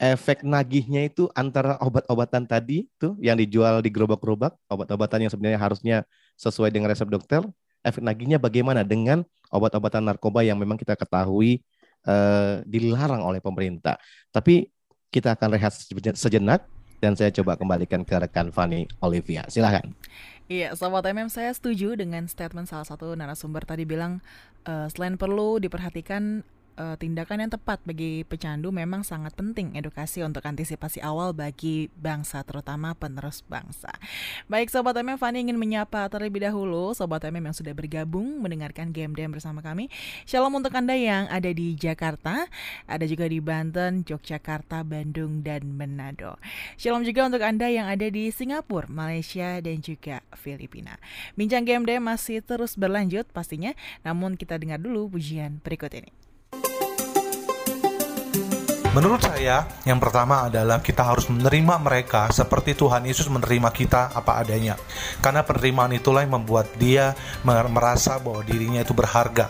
[0.00, 5.96] efek nagihnya itu antara obat-obatan tadi tuh yang dijual di gerobak-gerobak, obat-obatan yang sebenarnya harusnya
[6.40, 7.44] sesuai dengan resep dokter,
[7.86, 9.22] efek nagihnya bagaimana dengan
[9.52, 11.62] obat-obatan narkoba yang memang kita ketahui
[12.08, 14.00] uh, dilarang oleh pemerintah.
[14.34, 14.66] Tapi
[15.12, 15.76] kita akan rehat
[16.16, 16.64] sejenak
[17.02, 19.42] dan saya coba kembalikan ke rekan Fanny Olivia.
[19.50, 19.86] Silahkan.
[20.50, 24.18] Iya, sobat MM saya setuju dengan statement salah satu narasumber tadi bilang
[24.66, 26.42] uh, selain perlu diperhatikan
[26.76, 32.40] uh, tindakan yang tepat bagi pecandu memang sangat penting edukasi untuk antisipasi awal bagi bangsa
[32.46, 33.92] terutama penerus bangsa.
[34.48, 39.12] Baik Sobat MM, Fani ingin menyapa terlebih dahulu Sobat MM yang sudah bergabung mendengarkan Game
[39.12, 39.92] Dem bersama kami.
[40.24, 42.48] Shalom untuk Anda yang ada di Jakarta,
[42.88, 46.38] ada juga di Banten, Yogyakarta, Bandung, dan Manado.
[46.80, 50.96] Shalom juga untuk Anda yang ada di Singapura, Malaysia, dan juga Filipina.
[51.36, 56.31] Bincang Game masih terus berlanjut pastinya, namun kita dengar dulu pujian berikut ini.
[58.92, 64.44] Menurut saya, yang pertama adalah kita harus menerima mereka seperti Tuhan Yesus menerima kita apa
[64.44, 64.76] adanya.
[65.24, 69.48] Karena penerimaan itulah yang membuat dia merasa bahwa dirinya itu berharga.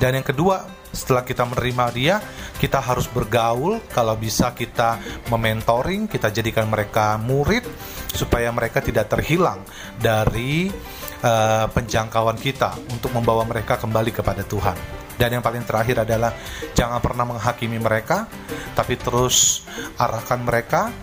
[0.00, 2.16] Dan yang kedua, setelah kita menerima dia,
[2.56, 3.76] kita harus bergaul.
[3.92, 4.96] Kalau bisa kita
[5.28, 7.68] mementoring, kita jadikan mereka murid
[8.16, 9.68] supaya mereka tidak terhilang
[10.00, 10.72] dari
[11.20, 15.07] uh, penjangkauan kita untuk membawa mereka kembali kepada Tuhan.
[15.18, 16.30] Dan yang paling terakhir adalah
[16.78, 18.30] jangan pernah menghakimi mereka,
[18.78, 19.66] tapi terus
[19.98, 20.94] arahkan mereka.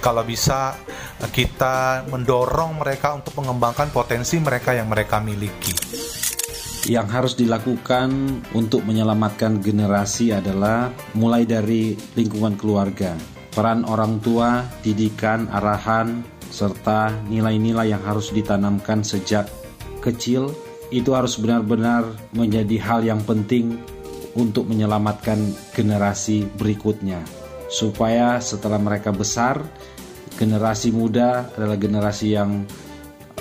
[0.00, 0.72] Kalau bisa
[1.34, 5.74] kita mendorong mereka untuk mengembangkan potensi mereka yang mereka miliki.
[6.88, 8.08] Yang harus dilakukan
[8.56, 13.12] untuk menyelamatkan generasi adalah mulai dari lingkungan keluarga,
[13.52, 19.50] peran orang tua, didikan, arahan, serta nilai-nilai yang harus ditanamkan sejak
[20.00, 20.54] kecil
[20.88, 23.76] itu harus benar-benar menjadi hal yang penting
[24.38, 25.40] untuk menyelamatkan
[25.74, 27.20] generasi berikutnya
[27.68, 29.60] supaya setelah mereka besar
[30.38, 32.62] generasi muda adalah generasi yang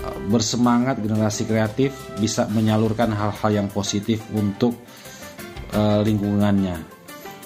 [0.02, 4.74] uh, bersemangat, generasi kreatif bisa menyalurkan hal-hal yang positif untuk
[5.78, 6.82] uh, lingkungannya.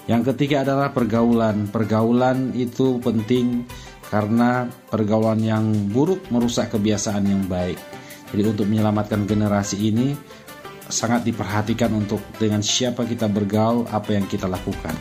[0.10, 1.70] Yang ketiga adalah pergaulan.
[1.70, 3.68] Pergaulan itu penting
[4.10, 7.78] karena pergaulan yang buruk merusak kebiasaan yang baik.
[8.32, 10.16] Jadi untuk menyelamatkan generasi ini
[10.88, 14.96] sangat diperhatikan untuk dengan siapa kita bergaul, apa yang kita lakukan.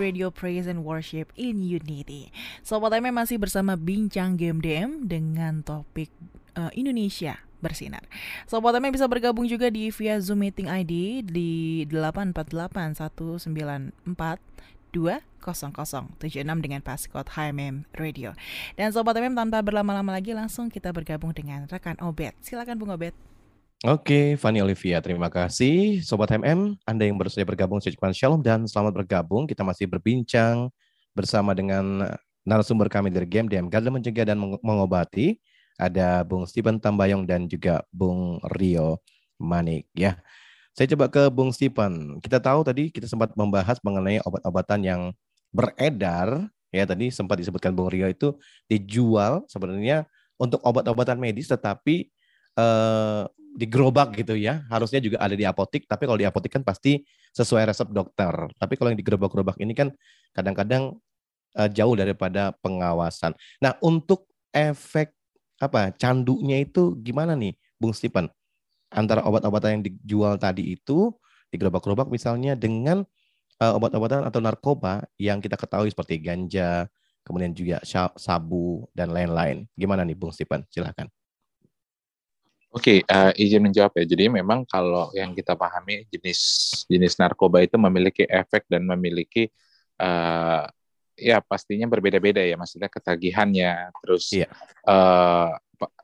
[0.00, 2.32] Radio Praise and Worship in Unity.
[2.64, 6.08] Sobat MM masih bersama Bincang Game DM dengan topik
[6.56, 8.02] uh, Indonesia bersinar.
[8.48, 12.96] Sobat MM bisa bergabung juga di via Zoom Meeting ID di 848
[14.92, 16.18] 20076
[16.60, 18.36] dengan passcode HMM Radio.
[18.74, 22.34] Dan Sobat MM tanpa berlama-lama lagi langsung kita bergabung dengan rekan Obet.
[22.42, 23.14] Silakan Bung Obet.
[23.80, 26.04] Oke, Fanny Olivia, terima kasih.
[26.04, 29.48] Sobat MM, Anda yang baru saja bergabung, saya shalom dan selamat bergabung.
[29.48, 30.68] Kita masih berbincang
[31.16, 32.12] bersama dengan
[32.44, 35.40] narasumber kami dari Game DM Garda Mencegah dan Mengobati.
[35.80, 39.00] Ada Bung Stephen Tambayong dan juga Bung Rio
[39.40, 40.20] Manik ya.
[40.80, 42.16] Saya coba ke Bung Stephen.
[42.24, 45.00] Kita tahu tadi kita sempat membahas mengenai obat-obatan yang
[45.52, 48.32] beredar ya tadi sempat disebutkan Bung Rio itu
[48.64, 50.08] dijual sebenarnya
[50.40, 52.08] untuk obat-obatan medis tetapi
[52.56, 53.22] eh,
[53.60, 54.64] di gerobak gitu ya.
[54.72, 57.04] Harusnya juga ada di apotik, tapi kalau di apotik kan pasti
[57.36, 58.32] sesuai resep dokter.
[58.56, 59.92] Tapi kalau yang di gerobak-gerobak ini kan
[60.32, 60.96] kadang-kadang
[61.60, 63.36] eh, jauh daripada pengawasan.
[63.60, 65.12] Nah, untuk efek
[65.60, 68.32] apa candunya itu gimana nih, Bung Stephen?
[68.90, 71.14] Antara obat-obatan yang dijual tadi itu
[71.50, 73.02] di gerobak-gerobak misalnya dengan
[73.62, 76.86] uh, obat-obatan atau narkoba yang kita ketahui seperti ganja,
[77.22, 77.82] kemudian juga
[78.18, 79.66] sabu dan lain-lain.
[79.74, 80.66] Gimana nih Bung Stephen?
[80.70, 81.06] Silahkan.
[82.70, 84.06] Oke, okay, uh, eh, izin menjawab ya.
[84.06, 86.38] Jadi memang kalau yang kita pahami jenis
[86.86, 89.50] jenis narkoba itu memiliki efek dan memiliki
[89.98, 90.70] uh,
[91.18, 92.54] ya pastinya berbeda-beda ya.
[92.54, 94.46] Maksudnya ketagihannya, terus yeah.
[94.46, 94.48] Iya.
[94.86, 95.50] uh,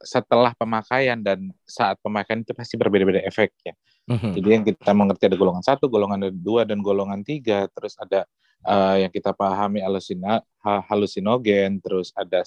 [0.01, 3.77] setelah pemakaian dan saat pemakaian itu pasti berbeda-beda efeknya.
[4.07, 4.33] Mm-hmm.
[4.39, 7.67] Jadi yang kita mengerti ada golongan satu, golongan dua, dan golongan tiga.
[7.75, 8.25] Terus ada
[8.65, 12.47] uh, yang kita pahami halusina, halusinogen, terus ada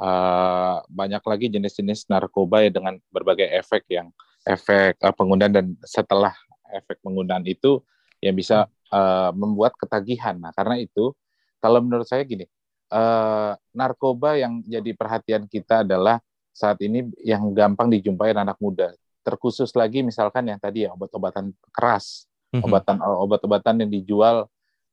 [0.00, 4.12] uh, banyak lagi jenis-jenis narkoba ya dengan berbagai efek yang
[4.44, 6.32] efek uh, penggunaan dan setelah
[6.72, 7.82] efek penggunaan itu
[8.20, 10.36] yang bisa uh, membuat ketagihan.
[10.36, 11.12] Nah karena itu
[11.60, 12.48] kalau menurut saya gini,
[12.92, 18.92] uh, narkoba yang jadi perhatian kita adalah saat ini yang gampang dijumpai anak muda.
[19.20, 22.66] Terkhusus lagi misalkan yang tadi ya obat-obatan keras, mm-hmm.
[22.66, 24.48] obatan obat-obatan yang dijual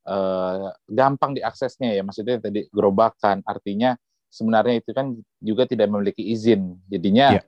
[0.07, 2.03] uh, gampang diaksesnya ya.
[2.03, 3.95] Maksudnya tadi gerobakan, artinya
[4.27, 6.75] sebenarnya itu kan juga tidak memiliki izin.
[6.91, 7.43] Jadinya, yeah.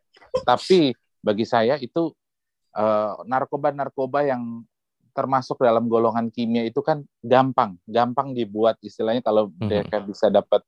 [0.47, 2.15] tapi bagi saya itu
[3.27, 4.43] narkoba-narkoba uh, yang
[5.11, 9.67] termasuk dalam golongan kimia itu kan gampang, gampang dibuat istilahnya kalau mm-hmm.
[9.67, 10.63] mereka bisa dapat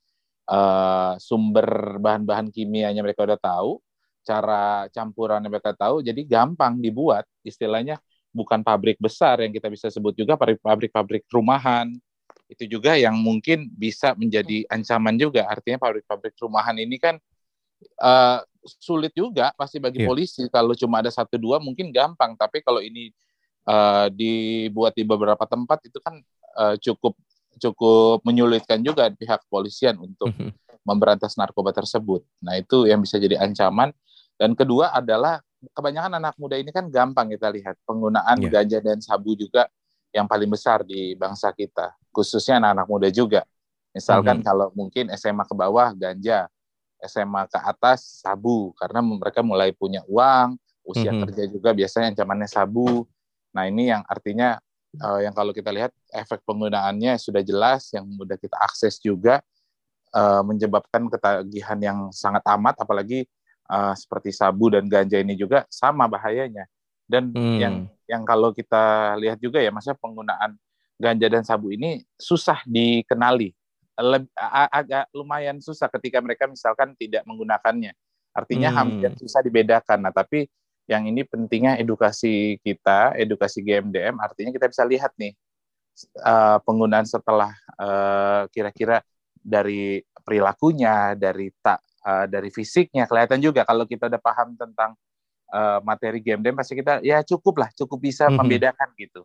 [0.51, 3.79] uh, sumber bahan-bahan kimianya mereka udah tahu,
[4.21, 7.23] cara campuran mereka tahu, jadi gampang dibuat.
[7.41, 7.97] Istilahnya
[8.35, 11.91] bukan pabrik besar yang kita bisa sebut juga pabrik-pabrik rumahan.
[12.51, 15.47] Itu juga yang mungkin bisa menjadi ancaman juga.
[15.47, 17.15] Artinya pabrik-pabrik rumahan ini kan
[18.03, 18.43] uh,
[18.79, 20.07] sulit juga pasti bagi yeah.
[20.07, 20.43] polisi.
[20.51, 22.35] Kalau cuma ada satu dua mungkin gampang.
[22.35, 23.15] Tapi kalau ini
[23.67, 26.19] uh, dibuat di beberapa tempat itu kan
[26.59, 27.15] uh, cukup
[27.59, 30.53] cukup menyulitkan juga pihak kepolisian untuk mhm.
[30.85, 32.23] memberantas narkoba tersebut.
[32.39, 33.91] Nah itu yang bisa jadi ancaman.
[34.39, 35.37] Dan kedua adalah
[35.77, 38.49] kebanyakan anak muda ini kan gampang kita lihat penggunaan yeah.
[38.49, 39.69] ganja dan sabu juga
[40.11, 43.41] yang paling besar di bangsa kita, khususnya anak-anak muda juga.
[43.93, 44.47] Misalkan mm -hmm.
[44.47, 46.49] kalau mungkin SMA ke bawah ganja,
[47.05, 51.21] SMA ke atas sabu karena mereka mulai punya uang, usia mm -hmm.
[51.27, 53.05] kerja juga biasanya ancamannya sabu.
[53.55, 54.59] Nah ini yang artinya
[54.99, 59.39] uh, yang kalau kita lihat efek penggunaannya sudah jelas, yang mudah kita akses juga
[60.11, 63.23] uh, menyebabkan ketagihan yang sangat amat, apalagi
[63.71, 66.67] uh, seperti sabu dan ganja ini juga sama bahayanya.
[67.07, 67.59] Dan hmm.
[67.59, 67.75] yang
[68.07, 70.55] yang kalau kita lihat juga ya, masa penggunaan
[70.99, 73.51] ganja dan sabu ini susah dikenali,
[73.99, 74.27] Leb,
[74.71, 77.91] agak lumayan susah ketika mereka misalkan tidak menggunakannya.
[78.31, 78.77] Artinya hmm.
[78.79, 80.07] hampir susah dibedakan.
[80.07, 80.47] Nah, tapi
[80.89, 85.33] yang ini pentingnya edukasi kita, edukasi GMDM, artinya kita bisa lihat nih
[86.25, 89.05] uh, penggunaan setelah uh, kira-kira
[89.37, 94.93] dari perilakunya, dari tak uh, dari fisiknya kelihatan juga kalau kita udah paham tentang
[95.53, 98.39] uh, materi GMDM pasti kita ya cukup lah, cukup bisa mm -hmm.
[98.41, 99.21] membedakan gitu.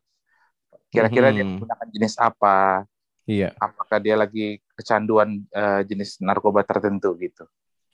[0.92, 1.36] Kira-kira mm -hmm.
[1.36, 2.86] dia menggunakan jenis apa?
[3.26, 3.50] Iya.
[3.58, 7.42] Apakah dia lagi kecanduan uh, jenis narkoba tertentu gitu.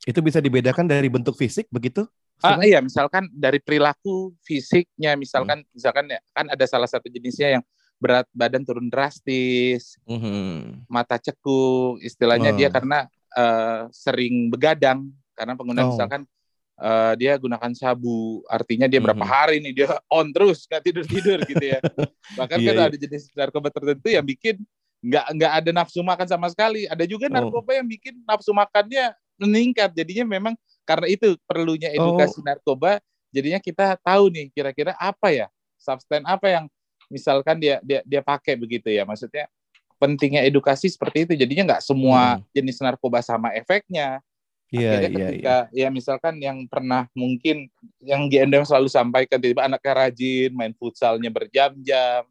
[0.05, 2.05] Itu bisa dibedakan dari bentuk fisik begitu?
[2.43, 5.71] Ah, iya, misalkan dari perilaku fisiknya, misalkan, hmm.
[5.73, 7.63] misalkan ya, kan ada salah satu jenisnya yang
[8.03, 10.91] berat badan turun drastis, hmm.
[10.91, 12.57] mata cekung, istilahnya oh.
[12.59, 13.07] dia karena
[13.39, 15.07] uh, sering begadang,
[15.39, 15.93] karena penggunaan oh.
[15.95, 16.27] misalkan
[16.83, 19.33] uh, dia gunakan sabu, artinya dia berapa hmm.
[19.33, 21.79] hari nih dia on terus nggak tidur tidur gitu ya.
[22.39, 22.89] Bahkan yeah, kan yeah.
[22.91, 24.59] ada jenis narkoba tertentu yang bikin
[25.03, 26.91] nggak nggak ada nafsu makan sama sekali.
[26.91, 27.33] Ada juga oh.
[27.39, 27.77] narkoba oh.
[27.79, 29.95] yang bikin nafsu makannya meningkat.
[29.95, 32.45] Jadinya memang karena itu perlunya edukasi oh.
[32.45, 32.99] narkoba,
[33.33, 35.47] jadinya kita tahu nih kira-kira apa ya
[35.79, 36.65] substan apa yang
[37.11, 39.03] misalkan dia dia dia pakai begitu ya.
[39.03, 39.47] Maksudnya
[39.97, 41.33] pentingnya edukasi seperti itu.
[41.39, 42.43] Jadinya nggak semua hmm.
[42.55, 44.23] jenis narkoba sama efeknya.
[44.73, 45.85] Iya, Akhirnya yeah, ketika yeah.
[45.85, 47.69] ya misalkan yang pernah mungkin
[48.01, 52.25] yang GNDM selalu sampaikan tiba-tiba anaknya rajin main futsalnya berjam-jam.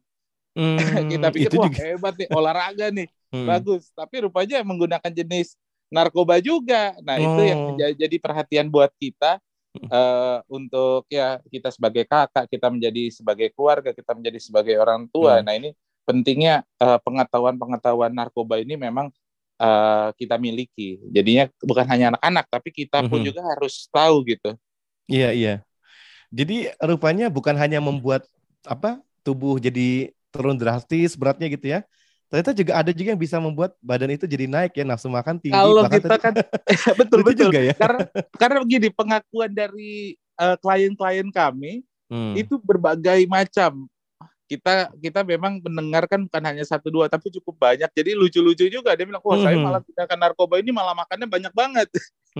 [0.52, 0.76] Hmm,
[1.12, 1.80] kita pikir wah juga.
[1.80, 3.48] hebat nih olahraga nih hmm.
[3.48, 5.56] bagus tapi rupanya menggunakan jenis
[5.92, 6.96] narkoba juga.
[7.04, 7.24] Nah, oh.
[7.36, 7.76] itu yang oh.
[7.76, 9.36] jadi perhatian buat kita
[9.92, 15.40] uh, untuk ya kita sebagai kakak, kita menjadi sebagai keluarga, kita menjadi sebagai orang tua.
[15.40, 15.44] Hmm.
[15.46, 15.70] Nah, ini
[16.02, 19.12] pentingnya pengetahuan eh, pengetahuan-pengetahuan narkoba ini memang
[19.62, 20.98] uh, kita miliki.
[21.12, 23.28] Jadinya bukan hanya anak-anak, tapi kita pun hmm.
[23.32, 24.50] juga harus tahu gitu.
[25.06, 25.54] Iya, iya.
[26.32, 28.24] Jadi rupanya bukan hanya membuat
[28.64, 31.84] apa tubuh jadi turun drastis beratnya gitu ya,
[32.32, 35.52] ternyata juga ada juga yang bisa membuat badan itu jadi naik ya nafsu makan tinggi.
[35.52, 36.32] Kalau kita kan
[37.04, 37.76] betul betul juga ya.
[37.76, 38.08] Karena
[38.40, 42.32] karena begini pengakuan dari uh, klien-klien kami hmm.
[42.40, 43.84] itu berbagai macam.
[44.48, 47.92] Kita kita memang mendengarkan bukan hanya satu dua tapi cukup banyak.
[47.92, 49.44] Jadi lucu-lucu juga dia bilang, "Wah, hmm.
[49.44, 51.88] saya malah tindakan narkoba ini malah makannya banyak banget."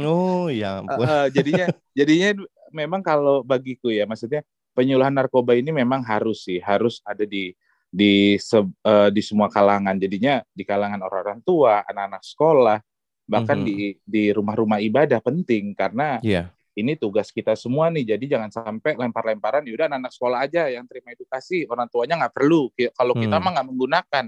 [0.01, 1.05] Oh, ya ampun.
[1.05, 2.33] Uh, uh, jadinya jadinya
[2.73, 4.41] memang kalau bagiku ya maksudnya
[4.73, 7.53] penyuluhan narkoba ini memang harus sih, harus ada di
[7.93, 9.93] di se, uh, di semua kalangan.
[10.01, 12.79] Jadinya di kalangan orang-orang tua, anak-anak sekolah,
[13.29, 13.69] bahkan mm -hmm.
[13.69, 16.49] di di rumah-rumah ibadah penting karena yeah.
[16.73, 18.17] ini tugas kita semua nih.
[18.17, 19.69] Jadi jangan sampai lempar-lemparan.
[19.69, 22.73] Yaudah anak-anak sekolah aja yang terima edukasi, orang tuanya nggak perlu.
[22.73, 23.43] Kalau kita mm.
[23.45, 24.25] mah nggak menggunakan.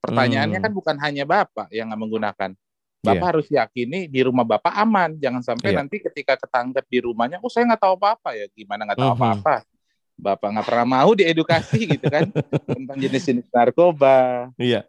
[0.00, 0.64] Pertanyaannya mm.
[0.66, 2.50] kan bukan hanya bapak yang nggak menggunakan.
[3.00, 3.30] Bapak yeah.
[3.32, 5.16] harus yakini di rumah bapak aman.
[5.16, 5.78] Jangan sampai yeah.
[5.78, 8.44] nanti ketika ketangkep di rumahnya, oh saya nggak tahu apa-apa ya.
[8.52, 9.24] Gimana nggak tahu mm-hmm.
[9.40, 9.54] apa-apa?
[10.20, 12.28] Bapak nggak pernah mau diedukasi gitu kan
[12.76, 14.52] tentang jenis-jenis narkoba.
[14.60, 14.84] Iya.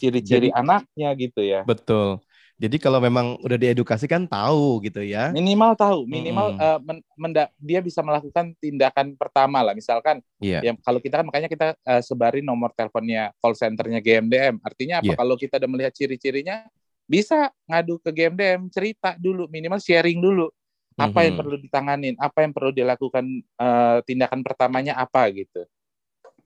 [0.00, 1.62] Ciri-ciri anaknya gitu ya.
[1.68, 2.24] Betul.
[2.60, 5.32] Jadi kalau memang udah diedukasi kan tahu gitu ya.
[5.32, 6.60] Minimal tahu, minimal hmm.
[6.60, 9.72] uh, men, menda, dia bisa melakukan tindakan pertama lah.
[9.72, 10.60] Misalkan, yeah.
[10.60, 14.60] ya kalau kita kan makanya kita uh, sebarin nomor teleponnya call centernya GMDM.
[14.60, 15.08] Artinya apa?
[15.08, 15.16] Yeah.
[15.16, 16.68] Kalau kita udah melihat ciri-cirinya,
[17.08, 20.52] bisa ngadu ke GMDM, cerita dulu, minimal sharing dulu
[20.98, 23.24] apa yang perlu ditanganin, apa yang perlu dilakukan
[23.60, 25.62] uh, tindakan pertamanya apa gitu.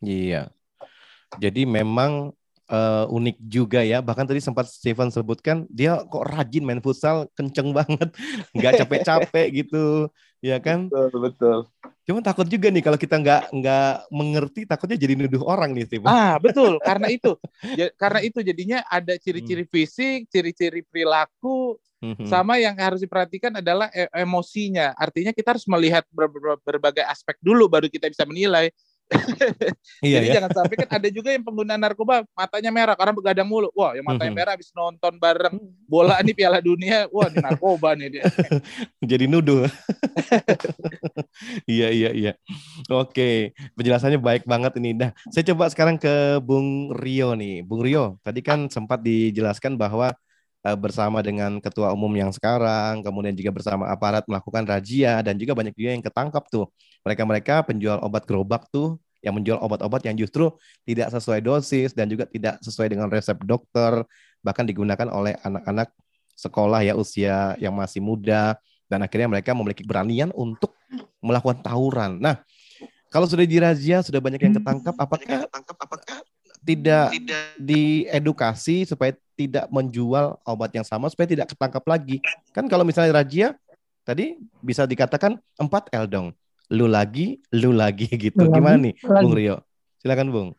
[0.05, 0.53] Iya.
[1.41, 2.35] Jadi memang
[2.71, 4.01] uh, unik juga ya.
[4.01, 8.09] Bahkan tadi sempat Steven sebutkan dia kok rajin main futsal, kenceng banget,
[8.55, 10.09] nggak capek-capek gitu.
[10.45, 10.93] Ya kan?
[10.93, 11.59] Betul, betul.
[12.05, 16.05] Cuma takut juga nih kalau kita nggak nggak mengerti takutnya jadi nuduh orang nih Steve.
[16.05, 17.33] Ah betul karena itu
[17.81, 19.73] ya, karena itu jadinya ada ciri-ciri hmm.
[19.73, 22.29] fisik, ciri-ciri perilaku, hmm.
[22.29, 24.93] sama yang harus diperhatikan adalah e emosinya.
[25.01, 28.69] Artinya kita harus melihat ber ber berbagai aspek dulu baru kita bisa menilai.
[30.01, 30.35] Iya, Jadi ya?
[30.41, 33.69] jangan sampai kan ada juga yang pengguna narkoba matanya merah karena begadang mulu.
[33.77, 38.09] Wah, yang matanya merah habis nonton bareng bola nih Piala Dunia, wah ini narkoba nih
[38.19, 38.25] dia.
[39.11, 39.69] Jadi nuduh.
[41.71, 42.33] iya iya iya.
[42.89, 44.97] Oke, penjelasannya baik banget ini.
[44.97, 47.63] Nah, saya coba sekarang ke Bung Rio nih.
[47.63, 50.17] Bung Rio, tadi kan sempat dijelaskan bahwa
[50.73, 55.77] bersama dengan ketua umum yang sekarang, kemudian juga bersama aparat melakukan razia dan juga banyak
[55.77, 56.73] juga yang ketangkap tuh.
[57.05, 60.53] Mereka-mereka penjual obat gerobak tuh yang menjual obat-obat yang justru
[60.89, 64.05] tidak sesuai dosis dan juga tidak sesuai dengan resep dokter,
[64.41, 65.93] bahkan digunakan oleh anak-anak
[66.33, 68.57] sekolah ya usia yang masih muda
[68.89, 70.77] dan akhirnya mereka memiliki beranian untuk
[71.25, 72.21] melakukan tawuran.
[72.21, 72.41] Nah,
[73.09, 76.21] kalau sudah dirazia, sudah banyak yang ketangkap, apakah apakah
[76.65, 82.17] tidak, tidak diedukasi supaya tidak menjual obat yang sama supaya tidak ketangkap lagi.
[82.55, 83.55] Kan kalau misalnya razia
[84.07, 86.29] tadi bisa dikatakan 4 L dong.
[86.73, 88.49] Lu lagi, lu lagi gitu.
[88.49, 89.23] Lu Gimana lagi, nih lagi.
[89.23, 89.57] Bung Rio?
[90.01, 90.51] Silakan Bung.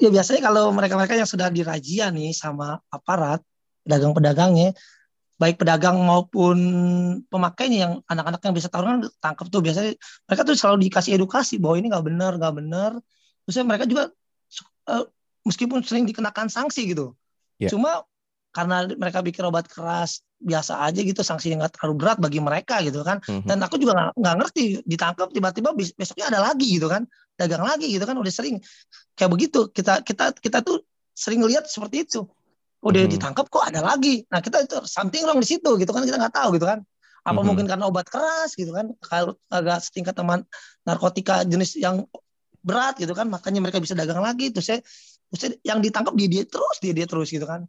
[0.00, 3.44] Ya biasanya kalau mereka-mereka yang sudah dirazia nih sama aparat,
[3.84, 4.72] pedagang-pedagangnya,
[5.36, 6.56] baik pedagang maupun
[7.28, 9.96] pemakainya yang anak-anak yang bisa taruhan tangkap tuh biasanya
[10.28, 12.90] mereka tuh selalu dikasih edukasi bahwa ini nggak benar nggak benar
[13.48, 14.12] terus mereka juga
[14.84, 15.04] uh,
[15.48, 17.16] meskipun sering dikenakan sanksi gitu.
[17.60, 17.70] Yeah.
[17.70, 18.08] Cuma
[18.50, 23.04] karena mereka bikin obat keras biasa aja gitu sanksinya nggak terlalu berat bagi mereka gitu
[23.04, 23.46] kan mm-hmm.
[23.46, 27.04] dan aku juga nggak ngerti ditangkap tiba-tiba besoknya ada lagi gitu kan
[27.36, 28.58] dagang lagi gitu kan udah sering
[29.14, 30.80] kayak begitu kita kita kita tuh
[31.12, 32.24] sering lihat seperti itu
[32.80, 33.12] udah mm-hmm.
[33.20, 36.34] ditangkap kok ada lagi nah kita itu something wrong di situ gitu kan kita nggak
[36.34, 37.44] tahu gitu kan apa mm-hmm.
[37.44, 40.42] mungkin karena obat keras gitu kan kalau agak setingkat teman
[40.88, 42.08] narkotika jenis yang
[42.64, 44.80] berat gitu kan makanya mereka bisa dagang lagi terus saya
[45.30, 47.64] terus yang ditangkap dia dia terus dia dia terus gitu kan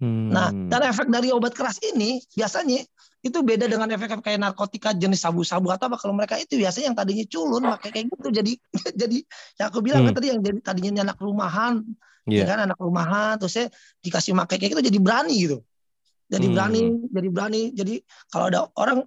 [0.00, 0.28] hmm.
[0.32, 2.82] nah dan efek dari obat keras ini biasanya
[3.22, 6.98] itu beda dengan efek-efek kayak narkotika jenis sabu-sabu atau apa kalau mereka itu biasanya yang
[6.98, 8.52] tadinya culun pakai kayak gitu jadi
[9.00, 9.18] jadi
[9.62, 10.10] yang aku bilang kan hmm.
[10.10, 11.74] kan tadi yang jadi tadinya anak rumahan
[12.26, 12.42] yeah.
[12.42, 13.66] ya kan anak rumahan terus saya
[14.02, 15.58] dikasih pakai kayak gitu jadi berani gitu
[16.26, 16.54] jadi hmm.
[16.54, 16.80] berani
[17.14, 17.94] jadi berani jadi
[18.32, 18.98] kalau ada orang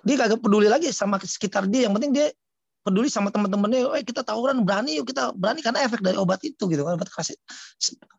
[0.00, 2.32] dia kagak peduli lagi sama sekitar dia yang penting dia
[2.80, 6.64] peduli sama teman-temannya, eh kita tawuran berani yuk kita berani karena efek dari obat itu
[6.68, 7.36] gitu kan obat keras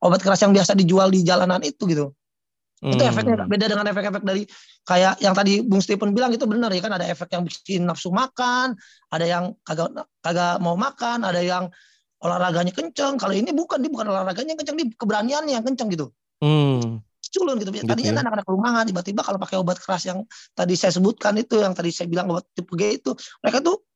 [0.01, 2.13] obat keras yang biasa dijual di jalanan itu gitu.
[2.81, 2.97] Hmm.
[2.97, 4.43] Itu efeknya beda dengan efek-efek dari
[4.89, 8.09] kayak yang tadi Bung Stephen bilang itu benar ya kan ada efek yang bikin nafsu
[8.09, 8.73] makan,
[9.13, 9.93] ada yang kagak
[10.25, 11.69] kagak mau makan, ada yang
[12.21, 13.21] olahraganya kenceng.
[13.21, 16.09] Kalau ini bukan, dia bukan olahraganya kenceng, dia keberaniannya yang kenceng gitu.
[16.41, 17.71] Hmm culun gitu.
[17.71, 18.19] gitu Tadinya gitu ya?
[18.19, 21.89] kan anak-anak rumahan tiba-tiba kalau pakai obat keras yang tadi saya sebutkan itu, yang tadi
[21.89, 23.87] saya bilang obat tipe G itu, mereka tuh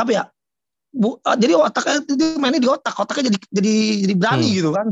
[0.00, 0.24] apa ya
[0.90, 3.74] bu, uh, jadi otaknya itu mainnya di otak otaknya jadi jadi
[4.06, 4.56] jadi berani hmm.
[4.58, 4.86] gitu kan.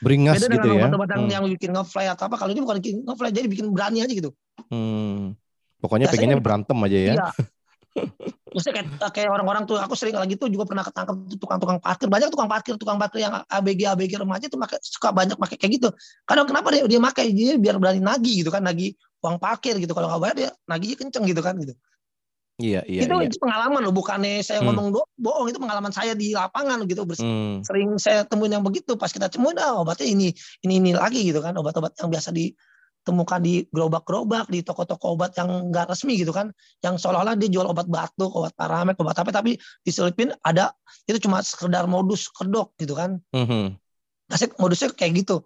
[0.00, 0.80] Beringas Beda gitu ya.
[0.88, 1.32] obat-obatan hmm.
[1.32, 4.30] yang bikin ngefly atau apa kalau ini bukan bikin ngefly jadi bikin berani aja gitu.
[4.72, 5.36] Hmm.
[5.82, 7.14] pokoknya Biasanya, pengennya berantem aja ya.
[7.18, 7.28] Iya.
[8.52, 12.06] Terus kayak, kayak orang-orang tuh aku sering lagi tuh juga pernah ketangkep tukang-tukang parkir.
[12.06, 15.72] Banyak tukang parkir tukang parkir yang ABG ABG remaja tuh make, suka banyak pakai kayak
[15.80, 15.88] gitu.
[16.22, 18.94] Kadang kenapa dia dia pakai dia biar berani nagih gitu kan nagih
[19.24, 19.90] uang parkir gitu.
[19.92, 21.74] Kalau nggak bayar dia nagihnya kenceng gitu kan gitu
[22.62, 23.26] Iya, iya, itu, iya.
[23.26, 24.66] itu pengalaman loh, bukannya saya hmm.
[24.70, 27.02] ngomong do, bohong, itu pengalaman saya di lapangan gitu.
[27.18, 27.58] Hmm.
[27.66, 30.30] Sering saya temuin yang begitu, pas kita temuin, ah, obatnya ini,
[30.62, 35.74] ini, ini lagi gitu kan, obat-obat yang biasa ditemukan di gerobak-gerobak, di toko-toko obat yang
[35.74, 36.54] enggak resmi gitu kan,
[36.86, 40.70] yang seolah-olah dia jual obat batuk, obat paramek, obat apa, tapi di Filipin ada,
[41.10, 43.18] itu cuma sekedar modus kedok gitu kan.
[43.34, 43.74] Hmm.
[44.62, 45.42] modusnya kayak gitu,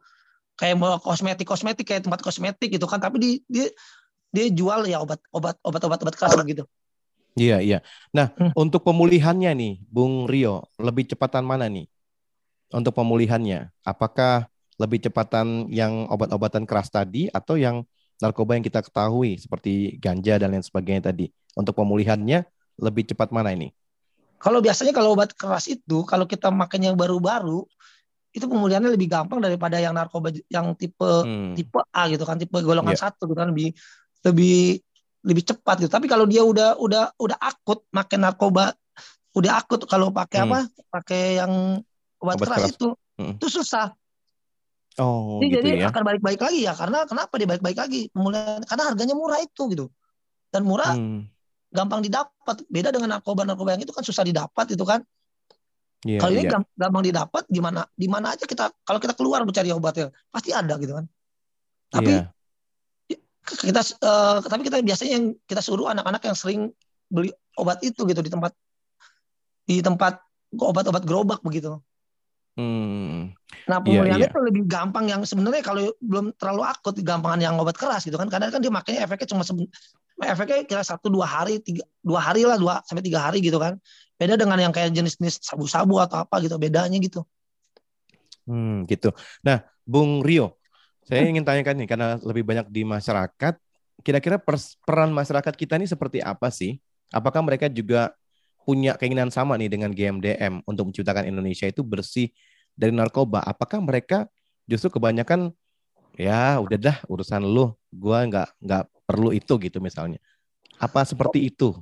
[0.61, 3.72] kayak mau kosmetik-kosmetik, kayak tempat kosmetik gitu kan, tapi di, dia,
[4.37, 6.68] dia jual ya obat obat obat obat obat keras gitu.
[7.37, 7.79] Iya, iya.
[8.16, 8.57] Nah, hmm.
[8.57, 11.85] untuk pemulihannya nih, Bung Rio, lebih cepatan mana nih?
[12.72, 14.49] Untuk pemulihannya, apakah
[14.81, 17.85] lebih cepatan yang obat-obatan keras tadi atau yang
[18.16, 21.28] narkoba yang kita ketahui seperti ganja dan lain sebagainya tadi?
[21.53, 22.49] Untuk pemulihannya
[22.80, 23.68] lebih cepat mana ini?
[24.41, 27.68] Kalau biasanya kalau obat keras itu, kalau kita makannya baru-baru,
[28.32, 31.57] itu pemulihannya lebih gampang daripada yang narkoba yang tipe hmm.
[31.57, 33.09] tipe A gitu kan, tipe golongan yeah.
[33.09, 33.72] satu gitu kan lebih
[34.24, 34.84] lebih
[35.27, 35.91] lebih cepat gitu.
[35.91, 38.70] Tapi kalau dia udah udah udah akut makan narkoba,
[39.35, 40.47] udah akut kalau pakai hmm.
[40.47, 40.59] apa?
[40.95, 41.83] Pakai yang
[42.22, 43.35] obat, obat keras, keras itu, hmm.
[43.43, 43.91] itu susah.
[44.97, 45.93] Oh, jadi, gitu jadi ya?
[45.93, 46.72] akan balik-balik lagi ya.
[46.72, 48.09] Karena kenapa dia balik-balik lagi?
[48.14, 49.93] Pemulihan karena harganya murah itu gitu.
[50.49, 51.27] Dan murah hmm.
[51.74, 52.62] gampang didapat.
[52.70, 55.03] Beda dengan narkoba-narkoba yang itu kan susah didapat itu kan.
[56.07, 56.62] Yeah, kalau ini yeah.
[56.79, 60.95] gampang didapat gimana di mana aja kita kalau kita keluar mencari obatnya pasti ada gitu
[60.95, 61.05] kan.
[61.91, 62.36] Tapi yeah
[63.47, 66.61] kita uh, tapi kita biasanya yang kita suruh anak-anak yang sering
[67.07, 68.53] beli obat itu gitu di tempat
[69.66, 70.18] di tempat
[70.55, 71.78] obat-obat gerobak begitu.
[72.57, 73.36] Hmm.
[73.68, 74.32] Nah iya, pemulihan yeah, yeah.
[74.32, 78.32] itu lebih gampang yang sebenarnya kalau belum terlalu akut gampangan yang obat keras gitu kan
[78.32, 79.44] karena kan dia makanya efeknya cuma
[80.24, 83.76] efeknya kira satu dua hari tiga dua hari lah dua sampai tiga hari gitu kan
[84.16, 87.28] beda dengan yang kayak jenis-jenis sabu-sabu atau apa gitu bedanya gitu.
[88.49, 89.12] Hmm gitu.
[89.44, 90.57] Nah Bung Rio
[91.07, 93.54] saya ingin tanyakan nih karena lebih banyak di masyarakat
[94.02, 94.36] kira-kira
[94.84, 96.76] peran masyarakat kita ini seperti apa sih?
[97.14, 98.12] Apakah mereka juga
[98.66, 102.34] punya keinginan sama nih dengan GMDM untuk menciptakan Indonesia itu bersih
[102.74, 104.26] dari narkoba, apakah mereka
[104.66, 105.54] justru kebanyakan
[106.18, 110.18] ya udah dah urusan lu, gua nggak nggak perlu itu gitu misalnya.
[110.82, 111.78] Apa seperti itu?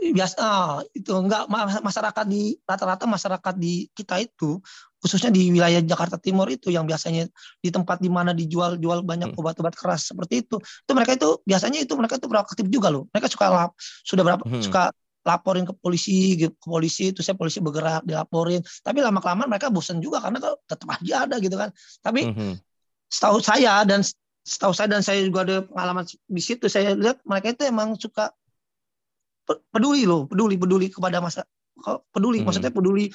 [0.00, 1.44] Biasa ah, itu enggak
[1.84, 4.56] masyarakat di rata-rata masyarakat di kita itu
[5.00, 7.28] khususnya di wilayah Jakarta Timur itu yang biasanya
[7.60, 9.40] di tempat di mana dijual-jual banyak hmm.
[9.40, 13.28] obat-obat keras seperti itu itu mereka itu biasanya itu mereka itu proaktif juga loh mereka
[13.28, 14.64] suka lap, sudah berapa hmm.
[14.64, 14.92] suka
[15.24, 20.00] laporin ke polisi ke polisi itu saya polisi bergerak dilaporin tapi lama kelamaan mereka bosan
[20.00, 21.68] juga karena tetap aja ada gitu kan
[22.00, 22.52] tapi mm-hmm.
[23.12, 24.00] setahu saya dan
[24.40, 28.32] setahu saya dan saya juga ada pengalaman di situ saya lihat mereka itu emang suka
[29.70, 31.42] peduli loh peduli peduli kepada masa
[32.12, 32.46] peduli mm-hmm.
[32.46, 33.10] maksudnya peduli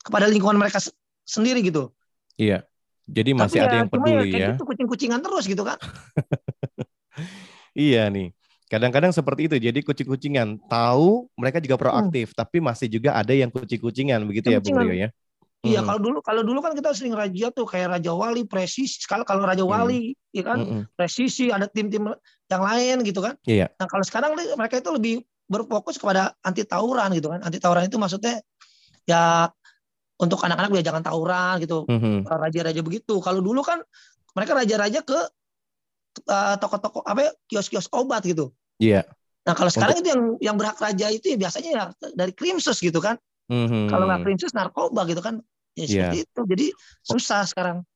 [0.00, 0.78] kepada lingkungan mereka
[1.26, 1.92] sendiri gitu
[2.38, 2.64] iya
[3.06, 4.48] jadi masih tapi ada ya, yang peduli ya, ya.
[4.54, 5.78] itu kucing-kucingan terus gitu kan
[7.88, 8.34] iya nih
[8.66, 9.56] Kadang-kadang seperti itu.
[9.62, 12.38] Jadi kucing-kucingan tahu mereka juga proaktif, hmm.
[12.38, 15.08] tapi masih juga ada yang kucing-kucingan begitu ya, Bung Rio ya.
[15.62, 15.86] Iya, hmm.
[15.86, 19.06] kalau dulu kalau dulu kan kita sering raja tuh kayak Raja Wali, presisi.
[19.06, 19.70] Kalau kalau Raja hmm.
[19.70, 20.02] Wali,
[20.34, 20.82] ya kan, hmm.
[20.98, 22.10] presisi ada tim-tim
[22.50, 23.38] yang lain gitu kan.
[23.46, 23.70] Iya.
[23.78, 25.14] Nah kalau sekarang mereka itu lebih
[25.46, 27.40] berfokus kepada anti tawuran gitu kan.
[27.42, 28.42] Anti tawuran itu maksudnya
[29.06, 29.50] ya
[30.16, 31.86] untuk anak-anak biar jangan tawuran gitu.
[31.86, 32.26] Hmm.
[32.26, 33.20] Raja-raja begitu.
[33.22, 33.80] Kalau dulu kan
[34.36, 35.18] mereka raja-raja ke
[36.28, 38.52] uh, toko-toko apa ya, kios-kios obat gitu.
[38.80, 39.02] Iya.
[39.02, 39.04] Yeah.
[39.46, 40.04] Nah kalau sekarang Untuk...
[40.04, 41.84] itu yang yang berhak raja itu ya biasanya ya
[42.16, 43.14] dari krimsus gitu kan.
[43.46, 43.86] Mm-hmm.
[43.92, 45.38] Kalau nggak krimsus narkoba gitu kan.
[45.78, 45.88] Ya yeah.
[46.10, 46.40] seperti itu.
[46.50, 46.66] Jadi
[47.06, 47.86] susah sekarang.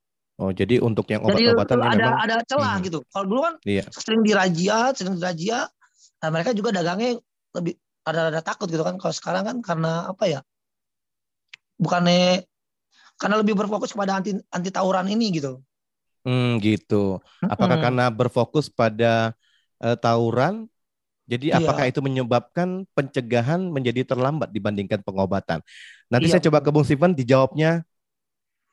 [0.41, 2.21] Oh jadi untuk yang obat-obatan ada memang...
[2.25, 2.87] ada celah mm-hmm.
[2.87, 2.99] gitu.
[3.11, 3.85] Kalau dulu kan yeah.
[3.91, 5.67] sering dirajia, sering dirajia.
[6.21, 7.19] Nah mereka juga dagangnya
[7.57, 7.75] lebih
[8.07, 8.97] ada ada takut gitu kan.
[8.97, 10.41] Kalau sekarang kan karena apa ya?
[11.81, 12.45] Bukannya
[13.21, 15.61] karena lebih berfokus kepada anti anti tawuran ini gitu.
[16.25, 17.21] Hmm, gitu.
[17.45, 17.85] Apakah hmm.
[17.85, 19.33] karena berfokus pada
[19.81, 20.69] uh, tawuran?
[21.31, 21.63] Jadi iya.
[21.63, 25.63] apakah itu menyebabkan pencegahan menjadi terlambat dibandingkan pengobatan?
[26.11, 26.33] Nanti iya.
[26.37, 27.87] saya coba ke Bung Steven dijawabnya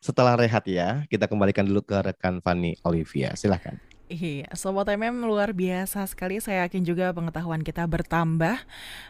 [0.01, 1.05] setelah rehat ya.
[1.05, 3.37] Kita kembalikan dulu ke rekan Fanny Olivia.
[3.37, 3.77] Silahkan.
[4.07, 6.39] Iya, Sobat MM luar biasa sekali.
[6.39, 8.55] Saya yakin juga pengetahuan kita bertambah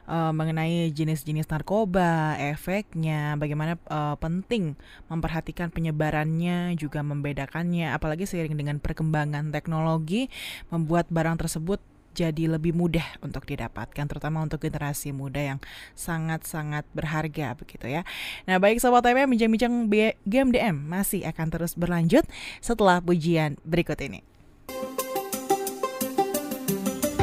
[0.09, 4.73] uh, mengenai jenis-jenis narkoba, efeknya, bagaimana uh, penting
[5.05, 7.93] memperhatikan penyebarannya, juga membedakannya.
[7.93, 10.33] Apalagi seiring dengan perkembangan teknologi,
[10.73, 11.77] membuat barang tersebut
[12.17, 15.59] jadi lebih mudah untuk didapatkan terutama untuk generasi muda yang
[15.93, 18.01] sangat-sangat berharga begitu ya.
[18.49, 19.85] Nah, baik sobat MM bincang-bincang
[20.25, 22.25] GMDM masih akan terus berlanjut
[22.65, 24.25] setelah pujian berikut ini.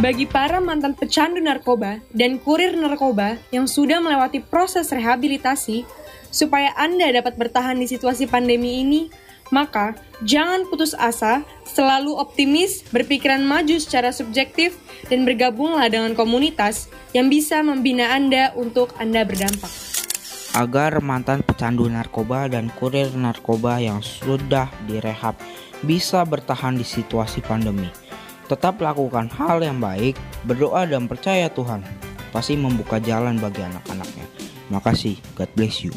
[0.05, 5.89] Bagi para mantan pecandu narkoba dan kurir narkoba yang sudah melewati proses rehabilitasi,
[6.29, 9.09] supaya Anda dapat bertahan di situasi pandemi ini,
[9.49, 14.77] maka jangan putus asa, selalu optimis, berpikiran maju secara subjektif,
[15.09, 19.94] dan bergabunglah dengan komunitas yang bisa membina Anda untuk Anda berdampak.
[20.55, 25.35] Agar mantan pecandu narkoba dan kurir narkoba yang sudah direhab
[25.83, 27.91] bisa bertahan di situasi pandemi
[28.45, 31.81] Tetap lakukan hal yang baik, berdoa dan percaya Tuhan
[32.29, 34.27] pasti membuka jalan bagi anak-anaknya.
[34.69, 35.95] Makasih, God bless you.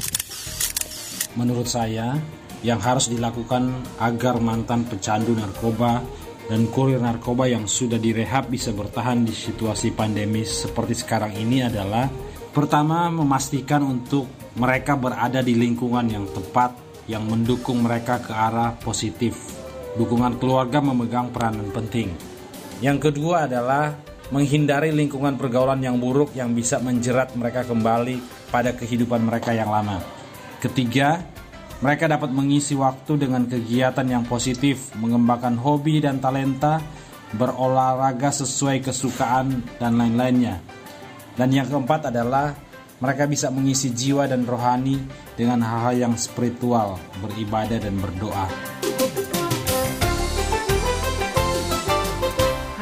[1.36, 2.16] Menurut saya,
[2.64, 3.68] yang harus dilakukan
[3.99, 6.01] agar mantan pecandu narkoba
[6.47, 12.08] dan kurir narkoba yang sudah direhab bisa bertahan di situasi pandemi seperti sekarang ini adalah
[12.55, 16.74] pertama memastikan untuk mereka berada di lingkungan yang tepat
[17.05, 19.38] yang mendukung mereka ke arah positif.
[19.95, 22.12] Dukungan keluarga memegang peranan penting.
[22.82, 23.97] Yang kedua adalah
[24.34, 28.20] menghindari lingkungan pergaulan yang buruk yang bisa menjerat mereka kembali
[28.51, 30.03] pada kehidupan mereka yang lama.
[30.60, 31.22] Ketiga,
[31.80, 36.82] mereka dapat mengisi waktu dengan kegiatan yang positif, mengembangkan hobi dan talenta,
[37.38, 40.60] berolahraga sesuai kesukaan, dan lain-lainnya.
[41.38, 42.58] Dan yang keempat adalah
[42.98, 44.98] mereka bisa mengisi jiwa dan rohani
[45.38, 48.50] dengan hal-hal yang spiritual, beribadah dan berdoa.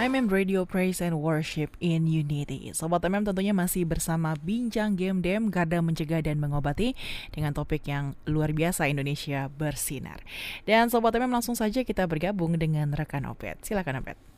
[0.06, 2.72] MM Radio Praise and Worship in Unity.
[2.72, 6.96] Sobat MM tentunya masih bersama Bincang Game Dem Garda Mencegah dan Mengobati
[7.36, 10.24] dengan topik yang luar biasa Indonesia bersinar.
[10.64, 13.60] Dan Sobat MM langsung saja kita bergabung dengan rekan Opet.
[13.66, 14.35] Silakan Opet.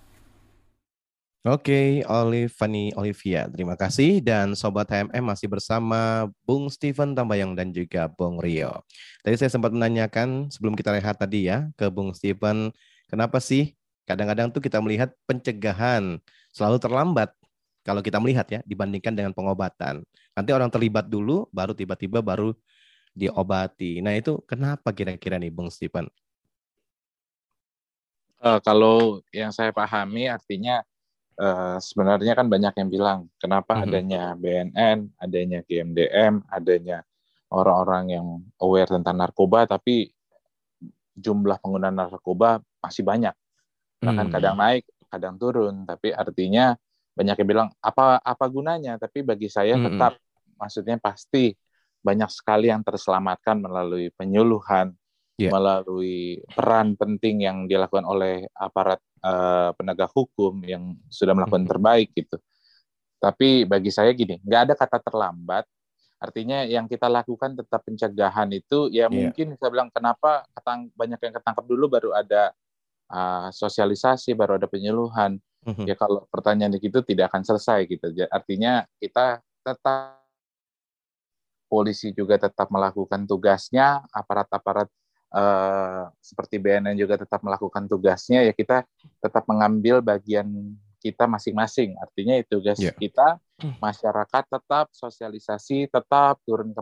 [1.48, 4.20] Oke, okay, Fanny Olivia, terima kasih.
[4.20, 8.84] Dan Sobat HMM masih bersama Bung Steven Tambayang dan juga Bung Rio.
[9.24, 12.68] Tadi saya sempat menanyakan sebelum kita rehat tadi ya ke Bung Steven,
[13.08, 16.20] kenapa sih kadang-kadang tuh kita melihat pencegahan
[16.52, 17.32] selalu terlambat
[17.80, 20.04] kalau kita melihat ya dibandingkan dengan pengobatan.
[20.36, 22.52] Nanti orang terlibat dulu, baru tiba-tiba baru
[23.16, 24.04] diobati.
[24.04, 26.12] Nah itu kenapa kira-kira nih Bung Steven?
[28.44, 30.84] Uh, kalau yang saya pahami artinya
[31.40, 33.88] uh, sebenarnya kan banyak yang bilang kenapa mm -hmm.
[33.88, 36.98] adanya BNN, adanya GMDM, adanya
[37.52, 38.28] orang-orang yang
[38.60, 40.12] aware tentang narkoba tapi
[41.18, 43.34] jumlah pengguna narkoba masih banyak.
[43.98, 44.34] Bahkan hmm.
[44.38, 46.78] kadang naik, kadang turun, tapi artinya
[47.18, 49.84] banyak yang bilang apa apa gunanya, tapi bagi saya hmm.
[49.90, 50.14] tetap
[50.62, 51.58] maksudnya pasti
[52.06, 54.94] banyak sekali yang terselamatkan melalui penyuluhan,
[55.38, 55.54] yeah.
[55.54, 61.72] melalui peran penting yang dilakukan oleh aparat uh, penegak hukum yang sudah melakukan hmm.
[61.72, 62.38] terbaik gitu.
[63.18, 65.66] Tapi bagi saya gini, nggak ada kata terlambat.
[66.18, 69.10] Artinya yang kita lakukan tetap pencegahan itu ya yeah.
[69.14, 72.54] mungkin saya bilang kenapa ketang, banyak yang ketangkap dulu baru ada
[73.14, 75.38] uh, sosialisasi, baru ada penyuluhan.
[75.68, 75.86] Mm-hmm.
[75.86, 78.10] Ya kalau pertanyaan itu tidak akan selesai gitu.
[78.34, 80.18] Artinya kita tetap
[81.68, 84.88] polisi juga tetap melakukan tugasnya, aparat-aparat
[85.34, 88.44] uh, seperti BNN juga tetap melakukan tugasnya.
[88.44, 88.84] Ya kita
[89.20, 90.48] tetap mengambil bagian
[90.98, 91.96] kita masing-masing.
[92.00, 92.96] Artinya itu tugas yeah.
[92.96, 93.38] kita
[93.84, 96.82] masyarakat tetap sosialisasi, tetap turun ke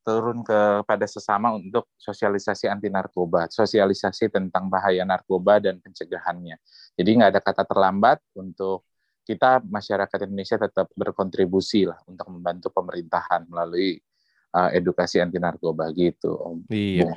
[0.00, 6.56] turun kepada sesama untuk sosialisasi anti narkoba, sosialisasi tentang bahaya narkoba dan pencegahannya.
[6.96, 8.88] Jadi nggak ada kata terlambat untuk
[9.28, 14.00] kita masyarakat Indonesia tetap berkontribusi lah untuk membantu pemerintahan melalui
[14.56, 16.66] uh, edukasi anti narkoba gitu, Om.
[16.72, 17.12] Iya.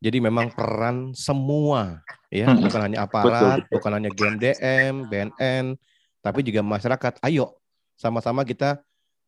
[0.00, 2.00] Jadi memang peran semua
[2.32, 2.64] ya, hmm.
[2.64, 5.64] bukan hanya aparat, betul, bukan hanya GMDM, BNN,
[6.24, 7.20] tapi juga masyarakat.
[7.20, 7.60] Ayo
[8.00, 8.80] sama-sama kita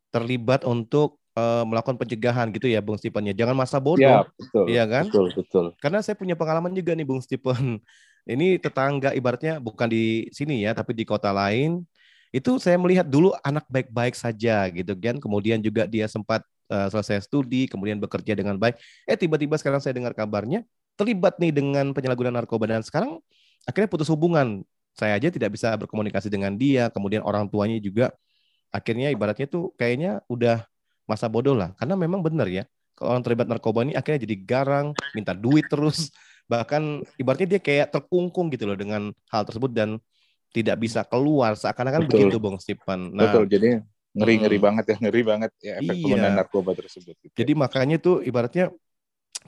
[0.08, 3.34] terlibat untuk uh, melakukan pencegahan gitu ya Bung Stephen ya.
[3.36, 4.00] Jangan masa bodoh.
[4.00, 4.64] Ya, betul.
[4.68, 5.04] Iya kan?
[5.08, 5.66] Betul, betul.
[5.80, 7.80] Karena saya punya pengalaman juga nih Bung Stephen.
[8.22, 11.82] Ini tetangga ibaratnya bukan di sini ya, tapi di kota lain.
[12.32, 15.18] Itu saya melihat dulu anak baik-baik saja gitu kan.
[15.18, 18.80] Kemudian juga dia sempat uh, selesai studi, kemudian bekerja dengan baik.
[19.04, 20.64] Eh tiba-tiba sekarang saya dengar kabarnya
[20.96, 23.20] terlibat nih dengan penyalahgunaan narkoba dan sekarang
[23.68, 24.64] akhirnya putus hubungan.
[24.92, 28.12] Saya aja tidak bisa berkomunikasi dengan dia, kemudian orang tuanya juga
[28.68, 30.64] akhirnya ibaratnya tuh kayaknya udah
[31.08, 31.72] masa bodoh lah.
[31.80, 36.12] Karena memang benar ya, kalau orang terlibat narkoba ini akhirnya jadi garang, minta duit terus,
[36.52, 39.96] bahkan ibaratnya dia kayak terkungkung gitu loh dengan hal tersebut dan
[40.52, 43.16] tidak bisa keluar seakan-akan begitu Bung Stephen.
[43.16, 43.48] Nah, Betul.
[43.48, 43.80] Jadi
[44.12, 44.66] ngeri-ngeri hmm.
[44.68, 46.02] banget ya, ngeri banget ya efek iya.
[46.04, 47.14] penggunaan narkoba tersebut.
[47.20, 47.34] Gitu.
[47.36, 48.68] Jadi makanya tuh ibaratnya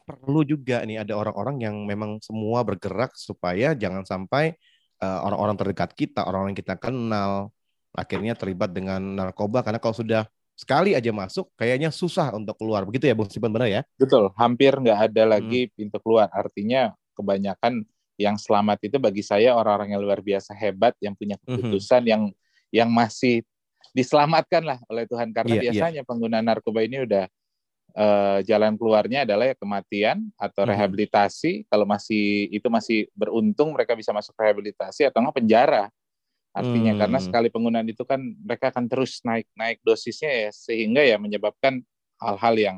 [0.04, 4.56] perlu juga nih ada orang-orang yang memang semua bergerak supaya jangan sampai
[5.04, 7.54] uh, orang-orang terdekat kita, orang-orang yang kita kenal
[7.94, 13.10] akhirnya terlibat dengan narkoba karena kalau sudah sekali aja masuk kayaknya susah untuk keluar begitu
[13.10, 15.72] ya Bung Sipan benar ya betul hampir nggak ada lagi hmm.
[15.74, 17.82] pintu keluar artinya kebanyakan
[18.14, 21.58] yang selamat itu bagi saya orang-orang yang luar biasa hebat yang punya hmm.
[21.58, 22.10] keputusan hmm.
[22.10, 22.22] yang
[22.70, 23.42] yang masih
[23.94, 25.64] diselamatkan lah oleh Tuhan karena yeah, iya.
[25.70, 26.08] biasanya yeah.
[26.08, 27.24] pengguna narkoba ini udah
[27.94, 30.70] uh, jalan keluarnya adalah ya kematian atau hmm.
[30.74, 35.86] rehabilitasi kalau masih itu masih beruntung mereka bisa masuk rehabilitasi atau nggak penjara
[36.54, 37.00] Artinya hmm.
[37.02, 41.82] karena sekali penggunaan itu kan mereka akan terus naik naik dosisnya ya sehingga ya menyebabkan
[42.22, 42.76] hal-hal yang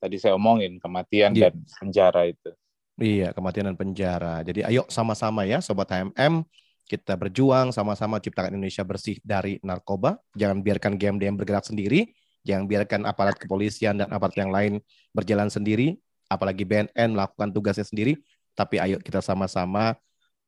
[0.00, 1.52] tadi saya omongin kematian yeah.
[1.52, 2.50] dan penjara itu.
[2.98, 4.40] Iya, kematian dan penjara.
[4.40, 6.40] Jadi ayo sama-sama ya sobat HMM
[6.88, 10.16] kita berjuang sama-sama ciptakan Indonesia bersih dari narkoba.
[10.32, 14.80] Jangan biarkan GMDM bergerak sendiri, jangan biarkan aparat kepolisian dan aparat yang lain
[15.12, 16.00] berjalan sendiri,
[16.32, 18.16] apalagi BNN melakukan tugasnya sendiri,
[18.56, 20.00] tapi ayo kita sama-sama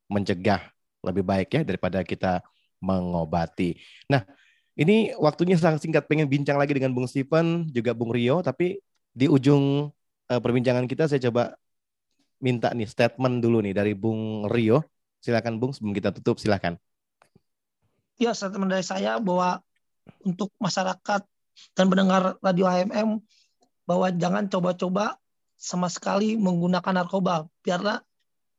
[0.09, 0.73] mencegah
[1.05, 2.41] lebih baik ya daripada kita
[2.81, 3.77] mengobati.
[4.09, 4.25] Nah,
[4.81, 8.81] ini waktunya sangat singkat pengen bincang lagi dengan Bung Stephen juga Bung Rio, tapi
[9.13, 9.93] di ujung
[10.33, 11.53] uh, perbincangan kita saya coba
[12.41, 14.81] minta nih statement dulu nih dari Bung Rio.
[15.21, 16.81] Silakan Bung sebelum kita tutup silakan.
[18.21, 19.65] Ya, statement dari saya bahwa
[20.25, 21.25] untuk masyarakat
[21.77, 23.21] dan pendengar radio HMM
[23.85, 25.17] bahwa jangan coba-coba
[25.61, 27.49] sama sekali menggunakan narkoba.
[27.61, 28.01] Biarlah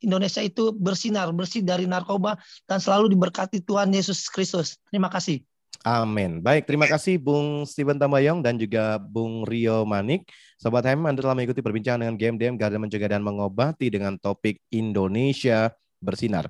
[0.01, 4.77] Indonesia itu bersinar, bersih dari narkoba dan selalu diberkati Tuhan Yesus Kristus.
[4.89, 5.45] Terima kasih.
[5.81, 6.45] Amin.
[6.45, 10.29] Baik, terima kasih Bung Steven Tambayong dan juga Bung Rio Manik.
[10.61, 15.73] Sobat HM, Anda telah mengikuti perbincangan dengan GMDM, Garda Mencegah dan Mengobati dengan topik Indonesia
[16.01, 16.49] Bersinar.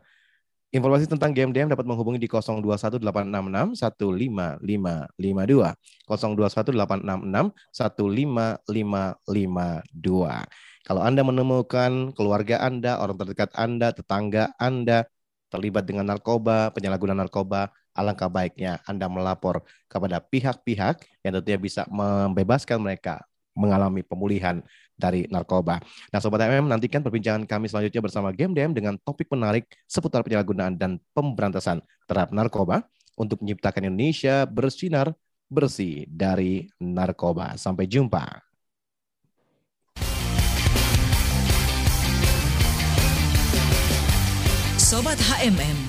[0.71, 5.75] Informasi tentang GMDM dapat menghubungi di 021866 15552.
[6.07, 10.47] 021866 15552.
[10.87, 15.03] Kalau Anda menemukan keluarga Anda, orang terdekat Anda, tetangga Anda
[15.51, 22.79] terlibat dengan narkoba, penyalahgunaan narkoba, alangkah baiknya Anda melapor kepada pihak-pihak yang tentunya bisa membebaskan
[22.79, 24.63] mereka mengalami pemulihan
[25.01, 25.81] dari narkoba.
[26.13, 30.77] Nah Sobat MM, nantikan perbincangan kami selanjutnya bersama Game DM dengan topik menarik seputar penyalahgunaan
[30.77, 32.85] dan pemberantasan terhadap narkoba
[33.17, 35.17] untuk menciptakan Indonesia bersinar
[35.49, 37.57] bersih dari narkoba.
[37.57, 38.45] Sampai jumpa.
[44.77, 45.79] Sobat HMM,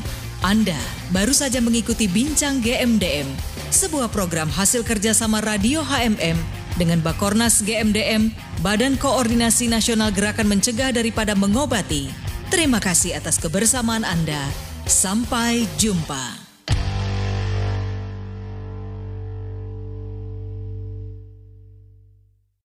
[0.46, 0.78] Anda
[1.10, 3.26] baru saja mengikuti Bincang GMDM,
[3.74, 11.32] sebuah program hasil kerjasama Radio HMM dengan Bakornas GMDM, Badan Koordinasi Nasional Gerakan Mencegah Daripada
[11.38, 12.12] Mengobati.
[12.52, 14.42] Terima kasih atas kebersamaan Anda.
[14.84, 16.41] Sampai jumpa.